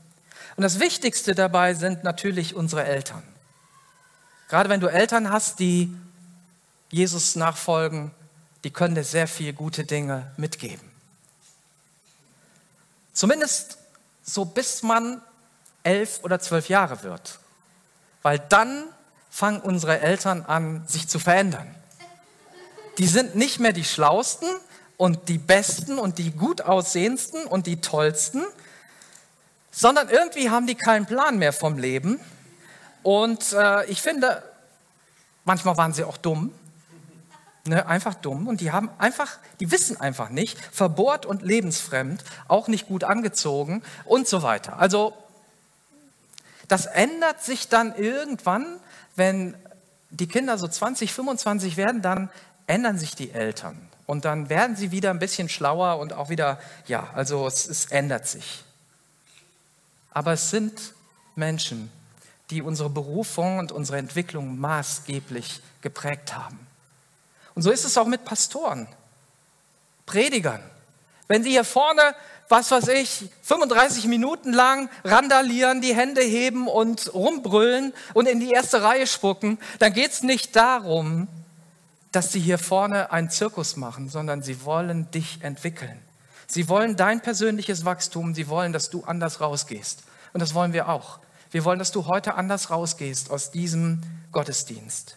Und 0.57 0.63
das 0.63 0.81
Wichtigste 0.81 1.35
dabei 1.35 1.75
sind 1.75 2.05
natürlich 2.05 2.55
unsere 2.55 2.85
Eltern. 2.85 3.23
Gerade 4.49 4.69
wenn 4.69 4.81
du 4.81 4.89
Eltern 4.89 5.31
hast, 5.31 5.59
die 5.59 5.95
Jesus 6.91 7.35
nachfolgen, 7.37 8.13
die 8.63 8.71
können 8.71 8.95
dir 8.95 9.05
sehr 9.05 9.29
viele 9.29 9.53
gute 9.53 9.85
Dinge 9.85 10.33
mitgeben. 10.37 10.91
Zumindest 13.13 13.79
so 14.23 14.45
bis 14.45 14.83
man 14.83 15.21
elf 15.83 16.21
oder 16.23 16.41
zwölf 16.41 16.69
Jahre 16.69 17.03
wird. 17.03 17.39
Weil 18.25 18.39
dann 18.39 18.85
fangen 19.29 19.61
unsere 19.61 20.01
Eltern 20.01 20.47
an, 20.47 20.83
sich 20.87 21.09
zu 21.09 21.19
verändern. 21.19 21.73
Die 22.97 23.07
sind 23.07 23.37
nicht 23.37 23.61
mehr 23.61 23.75
die 23.75 23.85
Schlausten 23.85 24.49
und 24.97 25.29
die 25.29 25.37
Besten 25.37 25.99
und 25.99 26.17
die 26.17 26.31
gut 26.31 26.63
aussehendsten 26.63 27.45
und 27.45 27.67
die 27.67 27.83
Tollsten, 27.83 28.43
sondern 29.71 30.09
irgendwie 30.09 30.49
haben 30.49 30.67
die 30.67 30.75
keinen 30.75 31.05
Plan 31.05 31.37
mehr 31.37 31.53
vom 31.53 31.77
Leben 31.77 32.19
und 33.03 33.53
äh, 33.53 33.85
ich 33.91 34.01
finde, 34.01 34.43
manchmal 35.45 35.77
waren 35.77 35.93
sie 35.93 36.05
auch 36.05 36.17
dumm. 36.17 36.51
Ne, 37.67 37.87
einfach 37.87 38.15
dumm 38.15 38.47
und 38.47 38.61
die 38.61 38.73
haben 38.73 38.89
einfach, 38.99 39.39
die 39.61 39.71
wissen 39.71 40.01
einfach 40.01 40.31
nicht, 40.31 40.59
verbohrt 40.73 41.27
und 41.27 41.43
lebensfremd, 41.43 42.23
auch 42.47 42.69
nicht 42.69 42.89
gut 42.89 43.05
angezogen 43.05 43.83
und 44.05 44.29
so 44.29 44.43
weiter. 44.43 44.79
Also 44.79 45.15
das 46.69 46.87
ändert 46.87 47.43
sich 47.43 47.69
dann 47.69 47.95
irgendwann, 47.95 48.81
wenn 49.17 49.55
die 50.11 50.29
Kinder 50.29 50.59
so 50.59 50.69
20, 50.69 51.13
25 51.13 51.77
werden, 51.77 52.03
dann 52.03 52.31
ändern 52.67 52.99
sich 52.99 53.15
die 53.15 53.31
Eltern 53.31 53.89
und 54.07 54.25
dann 54.25 54.49
werden 54.49 54.77
sie 54.77 54.91
wieder 54.91 55.11
ein 55.11 55.19
bisschen 55.19 55.49
schlauer 55.49 55.99
und 55.99 56.13
auch 56.13 56.29
wieder, 56.29 56.59
ja, 56.87 57.09
also 57.15 57.47
es, 57.47 57.67
es 57.67 57.87
ändert 57.87 58.27
sich. 58.27 58.65
Aber 60.11 60.33
es 60.33 60.51
sind 60.51 60.95
Menschen, 61.35 61.91
die 62.51 62.63
unsere 62.63 62.91
Berufung 62.91 63.59
und 63.59 63.73
unsere 63.73 63.99
Entwicklung 63.99 64.59
maßgeblich 64.59 65.61
geprägt 65.81 66.37
haben. 66.37 66.67
Und 67.55 67.63
so 67.63 67.71
ist 67.71 67.85
es 67.85 67.97
auch 67.97 68.07
mit 68.07 68.25
Pastoren, 68.25 68.87
Predigern. 70.07 70.63
Wenn 71.27 71.43
sie 71.43 71.51
hier 71.51 71.65
vorne, 71.65 72.15
was 72.49 72.71
weiß 72.71 72.89
ich, 72.89 73.31
35 73.43 74.07
Minuten 74.07 74.53
lang 74.53 74.91
randalieren, 75.05 75.81
die 75.81 75.95
Hände 75.95 76.21
heben 76.21 76.69
und 76.69 77.13
rumbrüllen 77.15 77.93
und 78.13 78.27
in 78.27 78.41
die 78.41 78.51
erste 78.51 78.83
Reihe 78.83 79.07
spucken, 79.07 79.59
dann 79.79 79.93
geht 79.93 80.13
es 80.13 80.23
nicht 80.23 80.55
darum, 80.55 81.29
dass 82.13 82.33
sie 82.33 82.41
hier 82.41 82.59
vorne 82.59 83.11
einen 83.11 83.31
Zirkus 83.31 83.77
machen, 83.77 84.09
sondern 84.09 84.43
sie 84.43 84.65
wollen 84.65 85.11
dich 85.11 85.43
entwickeln. 85.43 86.01
Sie 86.47 86.69
wollen 86.69 86.97
dein 86.97 87.21
persönliches 87.21 87.85
Wachstum, 87.85 88.35
sie 88.35 88.49
wollen, 88.49 88.73
dass 88.73 88.91
du 88.91 89.03
anders 89.05 89.41
rausgehst. 89.41 90.05
Und 90.33 90.41
das 90.41 90.55
wollen 90.55 90.73
wir 90.73 90.89
auch. 90.89 91.19
Wir 91.51 91.65
wollen, 91.65 91.79
dass 91.79 91.93
du 91.93 92.07
heute 92.07 92.35
anders 92.35 92.71
rausgehst 92.71 93.31
aus 93.31 93.51
diesem 93.51 94.03
Gottesdienst. 94.33 95.17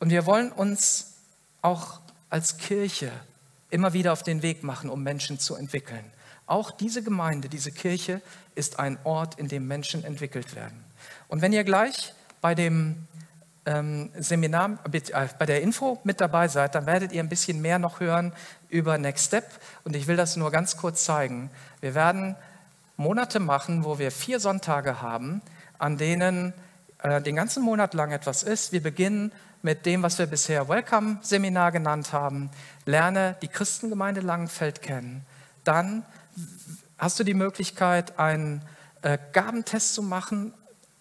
Und 0.00 0.10
wir 0.10 0.26
wollen 0.26 0.52
uns 0.52 1.14
auch 1.62 2.00
als 2.30 2.58
Kirche 2.58 3.10
immer 3.70 3.92
wieder 3.92 4.12
auf 4.12 4.22
den 4.22 4.42
Weg 4.42 4.62
machen, 4.62 4.90
um 4.90 5.02
Menschen 5.02 5.38
zu 5.38 5.54
entwickeln. 5.54 6.04
Auch 6.46 6.70
diese 6.70 7.02
Gemeinde, 7.02 7.48
diese 7.48 7.72
Kirche 7.72 8.22
ist 8.54 8.78
ein 8.78 8.98
Ort, 9.04 9.38
in 9.38 9.48
dem 9.48 9.66
Menschen 9.66 10.04
entwickelt 10.04 10.56
werden. 10.56 10.82
Und 11.28 11.42
wenn 11.42 11.52
ihr 11.52 11.64
gleich 11.64 12.14
bei 12.40 12.54
dem 12.54 13.06
ähm, 13.66 14.10
Seminar, 14.18 14.78
äh, 14.90 15.28
bei 15.38 15.46
der 15.46 15.60
Info 15.60 16.00
mit 16.04 16.20
dabei 16.20 16.48
seid, 16.48 16.74
dann 16.74 16.86
werdet 16.86 17.12
ihr 17.12 17.22
ein 17.22 17.28
bisschen 17.28 17.60
mehr 17.60 17.78
noch 17.78 18.00
hören 18.00 18.32
über 18.70 18.96
Next 18.96 19.26
Step. 19.26 19.44
Und 19.84 19.94
ich 19.94 20.06
will 20.06 20.16
das 20.16 20.36
nur 20.36 20.50
ganz 20.50 20.78
kurz 20.78 21.04
zeigen. 21.04 21.50
Wir 21.80 21.94
werden 21.94 22.34
Monate 22.96 23.40
machen, 23.40 23.84
wo 23.84 23.98
wir 23.98 24.10
vier 24.10 24.40
Sonntage 24.40 25.02
haben, 25.02 25.42
an 25.78 25.98
denen 25.98 26.54
äh, 27.02 27.20
den 27.20 27.36
ganzen 27.36 27.62
Monat 27.62 27.92
lang 27.92 28.10
etwas 28.10 28.42
ist. 28.42 28.72
Wir 28.72 28.82
beginnen 28.82 29.32
mit 29.62 29.86
dem, 29.86 30.02
was 30.02 30.18
wir 30.18 30.26
bisher 30.26 30.68
Welcome-Seminar 30.68 31.72
genannt 31.72 32.12
haben. 32.12 32.50
Lerne 32.84 33.36
die 33.42 33.48
Christengemeinde 33.48 34.20
Langenfeld 34.20 34.82
kennen. 34.82 35.24
Dann 35.64 36.04
hast 36.96 37.18
du 37.18 37.24
die 37.24 37.34
Möglichkeit, 37.34 38.18
einen 38.18 38.62
äh, 39.02 39.18
Gabentest 39.32 39.94
zu 39.94 40.02
machen 40.02 40.54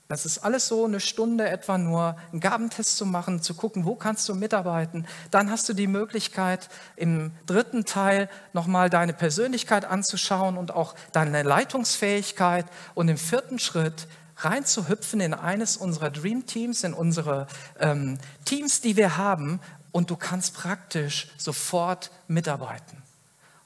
das 0.07 0.25
ist 0.25 0.39
alles 0.39 0.67
so 0.67 0.85
eine 0.85 1.01
Stunde 1.01 1.49
etwa 1.49 1.77
nur, 1.77 2.15
einen 2.31 2.39
Gabentest 2.39 2.95
zu 2.95 3.05
machen, 3.05 3.41
zu 3.41 3.53
gucken, 3.53 3.85
wo 3.85 3.95
kannst 3.95 4.29
du 4.29 4.35
mitarbeiten. 4.35 5.05
Dann 5.31 5.51
hast 5.51 5.67
du 5.67 5.73
die 5.73 5.87
Möglichkeit, 5.87 6.69
im 6.95 7.31
dritten 7.45 7.83
Teil 7.83 8.29
nochmal 8.53 8.89
deine 8.89 9.11
Persönlichkeit 9.11 9.83
anzuschauen 9.83 10.57
und 10.57 10.71
auch 10.71 10.95
deine 11.11 11.43
Leitungsfähigkeit. 11.43 12.65
Und 12.95 13.09
im 13.09 13.17
vierten 13.17 13.59
Schritt 13.59 14.07
reinzuhüpfen 14.37 15.19
in 15.19 15.33
eines 15.33 15.77
unserer 15.77 16.09
Dream 16.09 16.45
Teams, 16.45 16.83
in 16.83 16.93
unsere 16.93 17.47
ähm, 17.79 18.19
Teams, 18.45 18.81
die 18.81 18.95
wir 18.95 19.17
haben. 19.17 19.59
Und 19.91 20.09
du 20.09 20.15
kannst 20.15 20.53
praktisch 20.53 21.29
sofort 21.37 22.11
mitarbeiten. 22.27 23.01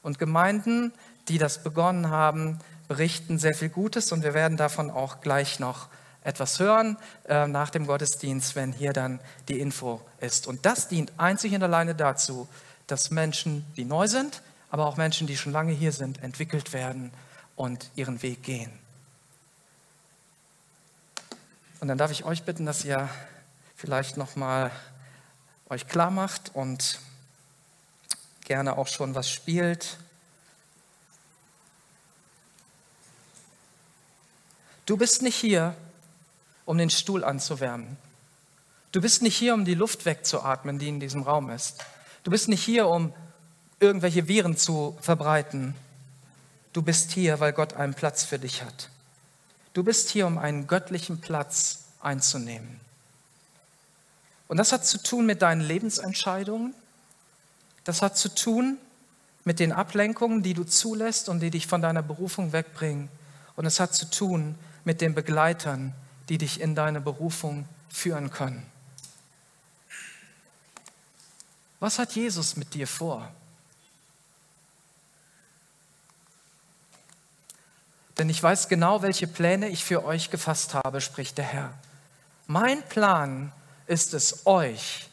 Und 0.02 0.18
Gemeinden, 0.18 0.92
die 1.28 1.38
das 1.38 1.62
begonnen 1.62 2.08
haben, 2.08 2.58
berichten 2.88 3.38
sehr 3.38 3.54
viel 3.54 3.68
Gutes 3.68 4.12
und 4.12 4.22
wir 4.22 4.34
werden 4.34 4.56
davon 4.56 4.90
auch 4.90 5.20
gleich 5.20 5.60
noch 5.60 5.88
etwas 6.24 6.58
hören 6.60 6.96
äh, 7.28 7.46
nach 7.46 7.70
dem 7.70 7.86
Gottesdienst, 7.86 8.54
wenn 8.54 8.72
hier 8.72 8.92
dann 8.92 9.20
die 9.48 9.60
Info 9.60 10.00
ist. 10.20 10.46
Und 10.46 10.66
das 10.66 10.88
dient 10.88 11.12
einzig 11.16 11.54
und 11.54 11.62
alleine 11.62 11.94
dazu, 11.94 12.48
dass 12.86 13.10
Menschen, 13.10 13.64
die 13.76 13.84
neu 13.84 14.08
sind, 14.08 14.42
aber 14.70 14.86
auch 14.86 14.96
Menschen, 14.96 15.26
die 15.26 15.36
schon 15.36 15.52
lange 15.52 15.72
hier 15.72 15.92
sind, 15.92 16.22
entwickelt 16.22 16.72
werden 16.72 17.12
und 17.56 17.90
ihren 17.94 18.22
Weg 18.22 18.42
gehen. 18.42 18.81
Und 21.82 21.88
dann 21.88 21.98
darf 21.98 22.12
ich 22.12 22.24
euch 22.24 22.44
bitten, 22.44 22.64
dass 22.64 22.84
ihr 22.84 23.08
vielleicht 23.74 24.16
noch 24.16 24.36
mal 24.36 24.70
euch 25.68 25.88
klar 25.88 26.12
macht 26.12 26.54
und 26.54 27.00
gerne 28.44 28.78
auch 28.78 28.86
schon 28.86 29.16
was 29.16 29.28
spielt. 29.28 29.98
Du 34.86 34.96
bist 34.96 35.22
nicht 35.22 35.34
hier, 35.34 35.74
um 36.66 36.78
den 36.78 36.88
Stuhl 36.88 37.24
anzuwärmen. 37.24 37.96
Du 38.92 39.00
bist 39.00 39.20
nicht 39.20 39.36
hier, 39.36 39.52
um 39.52 39.64
die 39.64 39.74
Luft 39.74 40.04
wegzuatmen, 40.04 40.78
die 40.78 40.88
in 40.88 41.00
diesem 41.00 41.22
Raum 41.22 41.50
ist. 41.50 41.84
Du 42.22 42.30
bist 42.30 42.46
nicht 42.46 42.62
hier, 42.62 42.86
um 42.86 43.12
irgendwelche 43.80 44.28
Viren 44.28 44.56
zu 44.56 44.96
verbreiten. 45.00 45.74
Du 46.72 46.80
bist 46.80 47.10
hier, 47.10 47.40
weil 47.40 47.52
Gott 47.52 47.72
einen 47.74 47.94
Platz 47.94 48.22
für 48.22 48.38
dich 48.38 48.62
hat. 48.62 48.88
Du 49.72 49.82
bist 49.82 50.10
hier, 50.10 50.26
um 50.26 50.38
einen 50.38 50.66
göttlichen 50.66 51.20
Platz 51.20 51.84
einzunehmen. 52.00 52.80
Und 54.48 54.58
das 54.58 54.72
hat 54.72 54.86
zu 54.86 55.02
tun 55.02 55.24
mit 55.24 55.40
deinen 55.40 55.62
Lebensentscheidungen. 55.62 56.74
Das 57.84 58.02
hat 58.02 58.18
zu 58.18 58.28
tun 58.28 58.76
mit 59.44 59.60
den 59.60 59.72
Ablenkungen, 59.72 60.42
die 60.42 60.54
du 60.54 60.64
zulässt 60.64 61.28
und 61.28 61.40
die 61.40 61.50
dich 61.50 61.66
von 61.66 61.80
deiner 61.80 62.02
Berufung 62.02 62.52
wegbringen. 62.52 63.08
Und 63.56 63.66
es 63.66 63.80
hat 63.80 63.94
zu 63.94 64.10
tun 64.10 64.56
mit 64.84 65.00
den 65.00 65.14
Begleitern, 65.14 65.94
die 66.28 66.38
dich 66.38 66.60
in 66.60 66.74
deine 66.74 67.00
Berufung 67.00 67.66
führen 67.88 68.30
können. 68.30 68.66
Was 71.80 71.98
hat 71.98 72.12
Jesus 72.12 72.56
mit 72.56 72.74
dir 72.74 72.86
vor? 72.86 73.32
Denn 78.18 78.28
ich 78.28 78.42
weiß 78.42 78.68
genau, 78.68 79.02
welche 79.02 79.26
Pläne 79.26 79.68
ich 79.68 79.84
für 79.84 80.04
euch 80.04 80.30
gefasst 80.30 80.74
habe, 80.74 81.00
spricht 81.00 81.38
der 81.38 81.44
Herr. 81.44 81.74
Mein 82.46 82.82
Plan 82.88 83.52
ist 83.86 84.14
es, 84.14 84.46
euch 84.46 85.08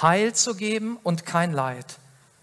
Heil 0.00 0.34
zu 0.34 0.54
geben 0.54 0.98
und 1.02 1.26
kein 1.26 1.52
Leid. 1.52 1.98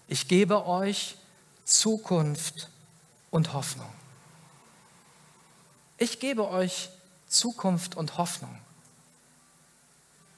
Ich 0.08 0.28
gebe 0.28 0.66
euch 0.66 1.16
Zukunft 1.64 2.68
und 3.30 3.52
Hoffnung. 3.52 3.88
Ich 5.98 6.20
gebe 6.20 6.48
euch 6.50 6.90
Zukunft 7.28 7.96
und 7.96 8.18
Hoffnung. 8.18 8.58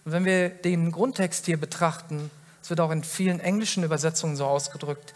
Und 0.04 0.12
wenn 0.12 0.24
wir 0.24 0.50
den 0.50 0.92
Grundtext 0.92 1.46
hier 1.46 1.58
betrachten, 1.58 2.30
es 2.62 2.70
wird 2.70 2.80
auch 2.80 2.90
in 2.90 3.02
vielen 3.02 3.40
englischen 3.40 3.82
Übersetzungen 3.82 4.36
so 4.36 4.46
ausgedrückt, 4.46 5.14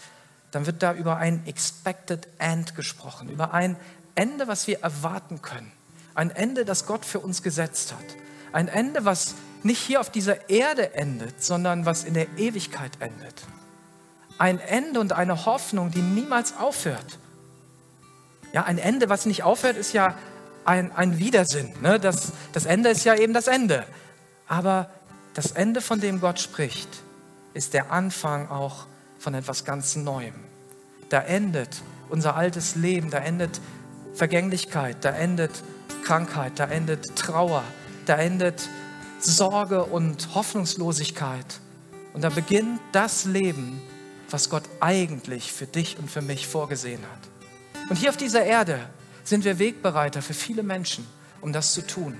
dann 0.51 0.67
wird 0.67 0.83
da 0.83 0.95
über 0.95 1.17
ein 1.19 1.47
Expected 1.47 2.27
End 2.39 2.75
gesprochen, 2.75 3.29
über 3.29 3.53
ein 3.53 3.77
Ende, 4.19 4.49
was 4.49 4.67
wir 4.67 4.81
erwarten 4.81 5.43
können. 5.43 5.71
Ein 6.17 6.31
Ende, 6.31 6.65
das 6.65 6.87
Gott 6.87 7.05
für 7.05 7.21
uns 7.21 7.45
gesetzt 7.45 7.93
hat. 7.93 8.05
Ein 8.53 8.67
Ende, 8.67 9.05
was 9.05 9.37
nicht 9.63 9.79
hier 9.79 10.01
auf 10.01 10.11
dieser 10.11 10.51
Erde 10.51 10.95
endet, 10.95 11.45
sondern 11.45 11.87
was 11.87 12.03
in 12.03 12.15
der 12.15 12.27
Ewigkeit 12.37 12.91
endet. 12.99 13.45
Ein 14.37 14.59
Ende 14.59 14.99
und 14.99 15.13
eine 15.13 15.47
Hoffnung, 15.47 15.93
die 15.93 16.03
niemals 16.03 16.57
aufhört. 16.57 17.21
Ja, 18.53 18.65
ein 18.65 18.79
Ende, 18.79 19.09
was 19.09 19.25
nicht 19.25 19.45
aufhört, 19.45 19.77
ist 19.77 19.93
ja 19.93 20.17
ein, 20.65 20.91
ein 20.91 21.21
Widersinn. 21.21 21.73
Ne? 21.81 22.01
Das, 22.01 22.33
das 22.53 22.67
Ende 22.67 22.89
ist 22.89 23.05
ja 23.05 23.15
eben 23.15 23.35
das 23.35 23.47
Ende. 23.47 23.87
Aber 24.49 24.91
das 25.35 25.53
Ende, 25.53 25.81
von 25.81 26.01
dem 26.01 26.21
Gott 26.21 26.41
spricht, 26.41 26.89
ist 27.55 27.73
der 27.73 27.93
Anfang 27.93 28.49
auch 28.49 28.87
von 29.21 29.35
etwas 29.35 29.65
ganz 29.65 29.95
Neuem. 29.95 30.35
Da 31.09 31.21
endet 31.21 31.83
unser 32.09 32.35
altes 32.35 32.75
Leben, 32.75 33.11
da 33.11 33.19
endet 33.19 33.61
Vergänglichkeit, 34.19 34.97
da 35.05 35.11
endet 35.11 35.53
Krankheit, 36.05 36.53
da 36.57 36.65
endet 36.65 37.17
Trauer, 37.17 37.63
da 38.05 38.17
endet 38.17 38.69
Sorge 39.21 39.85
und 39.85 40.35
Hoffnungslosigkeit. 40.35 41.61
Und 42.13 42.23
da 42.23 42.29
beginnt 42.29 42.81
das 42.91 43.25
Leben, 43.25 43.81
was 44.29 44.51
Gott 44.51 44.65
eigentlich 44.81 45.53
für 45.53 45.67
dich 45.67 45.99
und 45.99 46.11
für 46.11 46.21
mich 46.21 46.49
vorgesehen 46.49 47.01
hat. 47.03 47.89
Und 47.91 47.97
hier 47.97 48.11
auf 48.11 48.17
dieser 48.17 48.45
Erde 48.45 48.81
sind 49.23 49.45
wir 49.45 49.61
Wegbereiter 49.61 50.21
für 50.21 50.35
viele 50.35 50.65
Menschen, 50.65 51.07
um 51.41 51.53
das 51.53 51.73
zu 51.73 51.87
tun. 51.87 52.17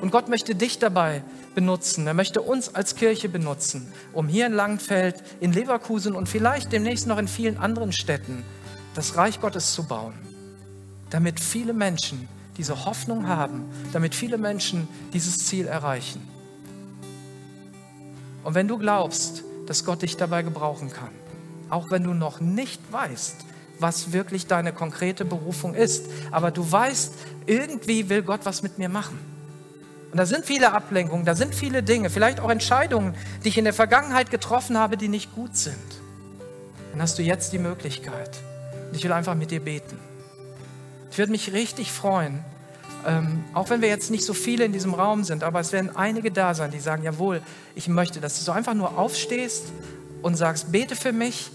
Und 0.00 0.12
Gott 0.12 0.28
möchte 0.28 0.54
dich 0.54 0.78
dabei 0.78 1.22
benutzen. 1.56 2.06
Er 2.06 2.14
möchte 2.14 2.42
uns 2.42 2.74
als 2.76 2.94
Kirche 2.94 3.28
benutzen, 3.28 3.92
um 4.12 4.28
hier 4.28 4.46
in 4.46 4.52
Langfeld, 4.52 5.16
in 5.40 5.52
Leverkusen 5.52 6.14
und 6.14 6.28
vielleicht 6.28 6.72
demnächst 6.72 7.08
noch 7.08 7.18
in 7.18 7.26
vielen 7.26 7.58
anderen 7.58 7.92
Städten 7.92 8.44
das 8.94 9.16
Reich 9.16 9.40
Gottes 9.40 9.74
zu 9.74 9.84
bauen, 9.84 10.14
damit 11.10 11.40
viele 11.40 11.72
Menschen 11.72 12.28
diese 12.56 12.84
Hoffnung 12.84 13.26
haben, 13.26 13.64
damit 13.92 14.14
viele 14.14 14.38
Menschen 14.38 14.88
dieses 15.12 15.46
Ziel 15.46 15.66
erreichen. 15.66 16.26
Und 18.44 18.54
wenn 18.54 18.68
du 18.68 18.78
glaubst, 18.78 19.44
dass 19.66 19.84
Gott 19.84 20.02
dich 20.02 20.16
dabei 20.16 20.42
gebrauchen 20.42 20.90
kann, 20.90 21.10
auch 21.68 21.90
wenn 21.90 22.02
du 22.02 22.14
noch 22.14 22.40
nicht 22.40 22.80
weißt, 22.92 23.36
was 23.78 24.12
wirklich 24.12 24.46
deine 24.46 24.72
konkrete 24.72 25.24
Berufung 25.24 25.74
ist, 25.74 26.06
aber 26.30 26.50
du 26.50 26.70
weißt, 26.70 27.14
irgendwie 27.46 28.08
will 28.08 28.22
Gott 28.22 28.40
was 28.44 28.62
mit 28.62 28.78
mir 28.78 28.88
machen 28.88 29.18
und 30.12 30.18
da 30.18 30.26
sind 30.26 30.44
viele 30.44 30.72
Ablenkungen, 30.72 31.24
da 31.24 31.34
sind 31.36 31.54
viele 31.54 31.82
Dinge, 31.82 32.10
vielleicht 32.10 32.40
auch 32.40 32.50
Entscheidungen, 32.50 33.14
die 33.44 33.48
ich 33.48 33.58
in 33.58 33.64
der 33.64 33.72
Vergangenheit 33.72 34.30
getroffen 34.30 34.76
habe, 34.76 34.96
die 34.96 35.08
nicht 35.08 35.34
gut 35.34 35.56
sind. 35.56 35.76
Dann 36.90 37.00
hast 37.00 37.18
du 37.18 37.22
jetzt 37.22 37.52
die 37.52 37.58
Möglichkeit. 37.58 38.38
Und 38.88 38.96
ich 38.96 39.04
will 39.04 39.12
einfach 39.12 39.36
mit 39.36 39.52
dir 39.52 39.60
beten. 39.60 40.09
Ich 41.10 41.18
würde 41.18 41.32
mich 41.32 41.52
richtig 41.52 41.92
freuen, 41.92 42.44
ähm, 43.06 43.44
auch 43.54 43.70
wenn 43.70 43.80
wir 43.80 43.88
jetzt 43.88 44.10
nicht 44.10 44.24
so 44.24 44.34
viele 44.34 44.64
in 44.64 44.72
diesem 44.72 44.94
Raum 44.94 45.24
sind, 45.24 45.42
aber 45.42 45.60
es 45.60 45.72
werden 45.72 45.96
einige 45.96 46.30
da 46.30 46.54
sein, 46.54 46.70
die 46.70 46.80
sagen, 46.80 47.02
jawohl, 47.02 47.42
ich 47.74 47.88
möchte, 47.88 48.20
dass 48.20 48.38
du 48.38 48.44
so 48.44 48.52
einfach 48.52 48.74
nur 48.74 48.98
aufstehst 48.98 49.64
und 50.22 50.36
sagst, 50.36 50.70
bete 50.70 50.96
für 50.96 51.12
mich, 51.12 51.50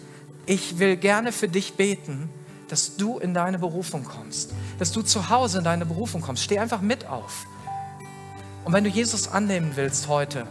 ich 0.46 0.80
will 0.80 0.98
gerne 0.98 1.32
für 1.32 1.48
dich 1.48 1.76
beten, 1.76 2.30
dass 2.68 2.98
du 2.98 3.20
in 3.20 3.34
deine 3.34 3.60
Berufung 3.60 4.04
kommst, 4.04 4.54
dass 4.80 4.92
du 4.92 5.02
zu 5.02 5.30
Hause 5.30 5.60
in 5.60 5.64
deine 5.64 5.86
Berufung 5.86 6.22
kommst. 6.22 6.44
Steh 6.44 6.60
einfach 6.60 6.82
mit 6.82 7.08
auf. 7.08 7.46
Und 8.64 8.74
wenn 8.74 8.84
du 8.84 8.90
Jesus 8.90 9.28
annehmen 9.28 9.72
willst 9.76 10.08
heute, 10.08 10.48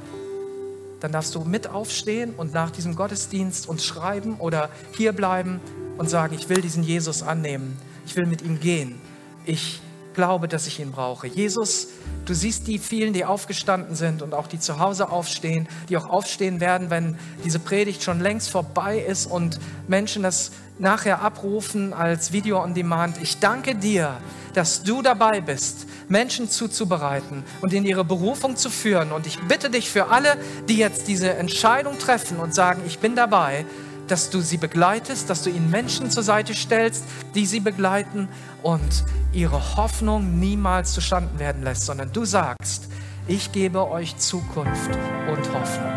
dann 1.01 1.13
darfst 1.13 1.35
du 1.35 1.41
mit 1.41 1.67
aufstehen 1.67 2.33
und 2.35 2.55
nach 2.55 2.71
diesem 2.71 2.97
Gottesdienst 2.97 3.69
uns 3.69 3.85
schreiben 3.85 4.37
oder 4.39 4.71
hier 4.97 5.13
bleiben 5.13 5.61
und 5.99 6.09
sagen, 6.09 6.35
ich 6.35 6.49
will 6.49 6.63
diesen 6.63 6.83
Jesus 6.83 7.23
annehmen. 7.23 7.77
Ich 8.07 8.17
will 8.17 8.27
mit 8.27 8.43
ihm 8.43 8.61
gehen. 8.61 9.01
Ich 9.45 9.81
glaube, 10.15 10.49
dass 10.49 10.67
ich 10.67 10.81
ihn 10.81 10.93
brauche. 10.93 11.27
Jesus, 11.27 11.89
du 12.25 12.35
siehst 12.35 12.67
die 12.67 12.79
vielen, 12.79 13.13
die 13.13 13.25
aufgestanden 13.25 13.95
sind 13.95 14.23
und 14.23 14.33
auch 14.33 14.47
die 14.47 14.59
zu 14.59 14.79
Hause 14.79 15.11
aufstehen, 15.11 15.69
die 15.89 15.97
auch 15.97 16.09
aufstehen 16.09 16.61
werden, 16.61 16.89
wenn 16.89 17.19
diese 17.45 17.59
Predigt 17.59 18.03
schon 18.03 18.21
längst 18.21 18.49
vorbei 18.49 18.99
ist 18.99 19.27
und 19.27 19.59
Menschen 19.89 20.23
das 20.23 20.53
nachher 20.79 21.21
abrufen 21.21 21.93
als 21.93 22.33
Video 22.33 22.63
on 22.63 22.75
Demand. 22.75 23.21
Ich 23.23 23.39
danke 23.39 23.75
dir, 23.75 24.17
dass 24.55 24.83
du 24.83 25.03
dabei 25.03 25.41
bist, 25.41 25.87
Menschen 26.09 26.49
zuzubereiten 26.49 27.45
und 27.61 27.73
in 27.73 27.85
ihre 27.85 28.05
Berufung 28.05 28.57
zu 28.57 28.71
führen. 28.71 29.13
Und 29.13 29.27
ich 29.27 29.39
bitte 29.41 29.71
dich 29.71 29.91
für 29.91 30.09
alle, 30.09 30.37
die 30.69 30.77
jetzt 30.77 31.09
diese 31.09 31.35
Entscheidung 31.35 31.99
treffen 31.99 32.39
und 32.39 32.55
sagen, 32.55 32.83
ich 32.87 32.99
bin 32.99 33.17
dabei, 33.17 33.67
dass 34.09 34.31
du 34.31 34.41
sie 34.41 34.57
begleitest, 34.57 35.31
dass 35.31 35.43
du 35.43 35.51
ihnen 35.51 35.71
Menschen 35.71 36.11
zur 36.11 36.23
Seite 36.23 36.55
stellst, 36.55 37.05
die 37.35 37.47
sie 37.47 37.61
begleiten 37.61 38.29
und 38.63 39.05
ihre 39.33 39.77
Hoffnung 39.77 40.39
niemals 40.39 40.93
zustanden 40.93 41.39
werden 41.39 41.63
lässt, 41.63 41.87
sondern 41.87 42.13
du 42.13 42.25
sagst, 42.25 42.89
ich 43.27 43.53
gebe 43.53 43.89
euch 43.89 44.17
Zukunft 44.17 44.91
und 45.29 45.55
Hoffnung. 45.55 45.93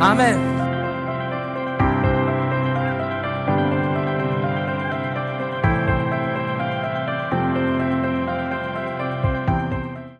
Amen. 0.00 0.73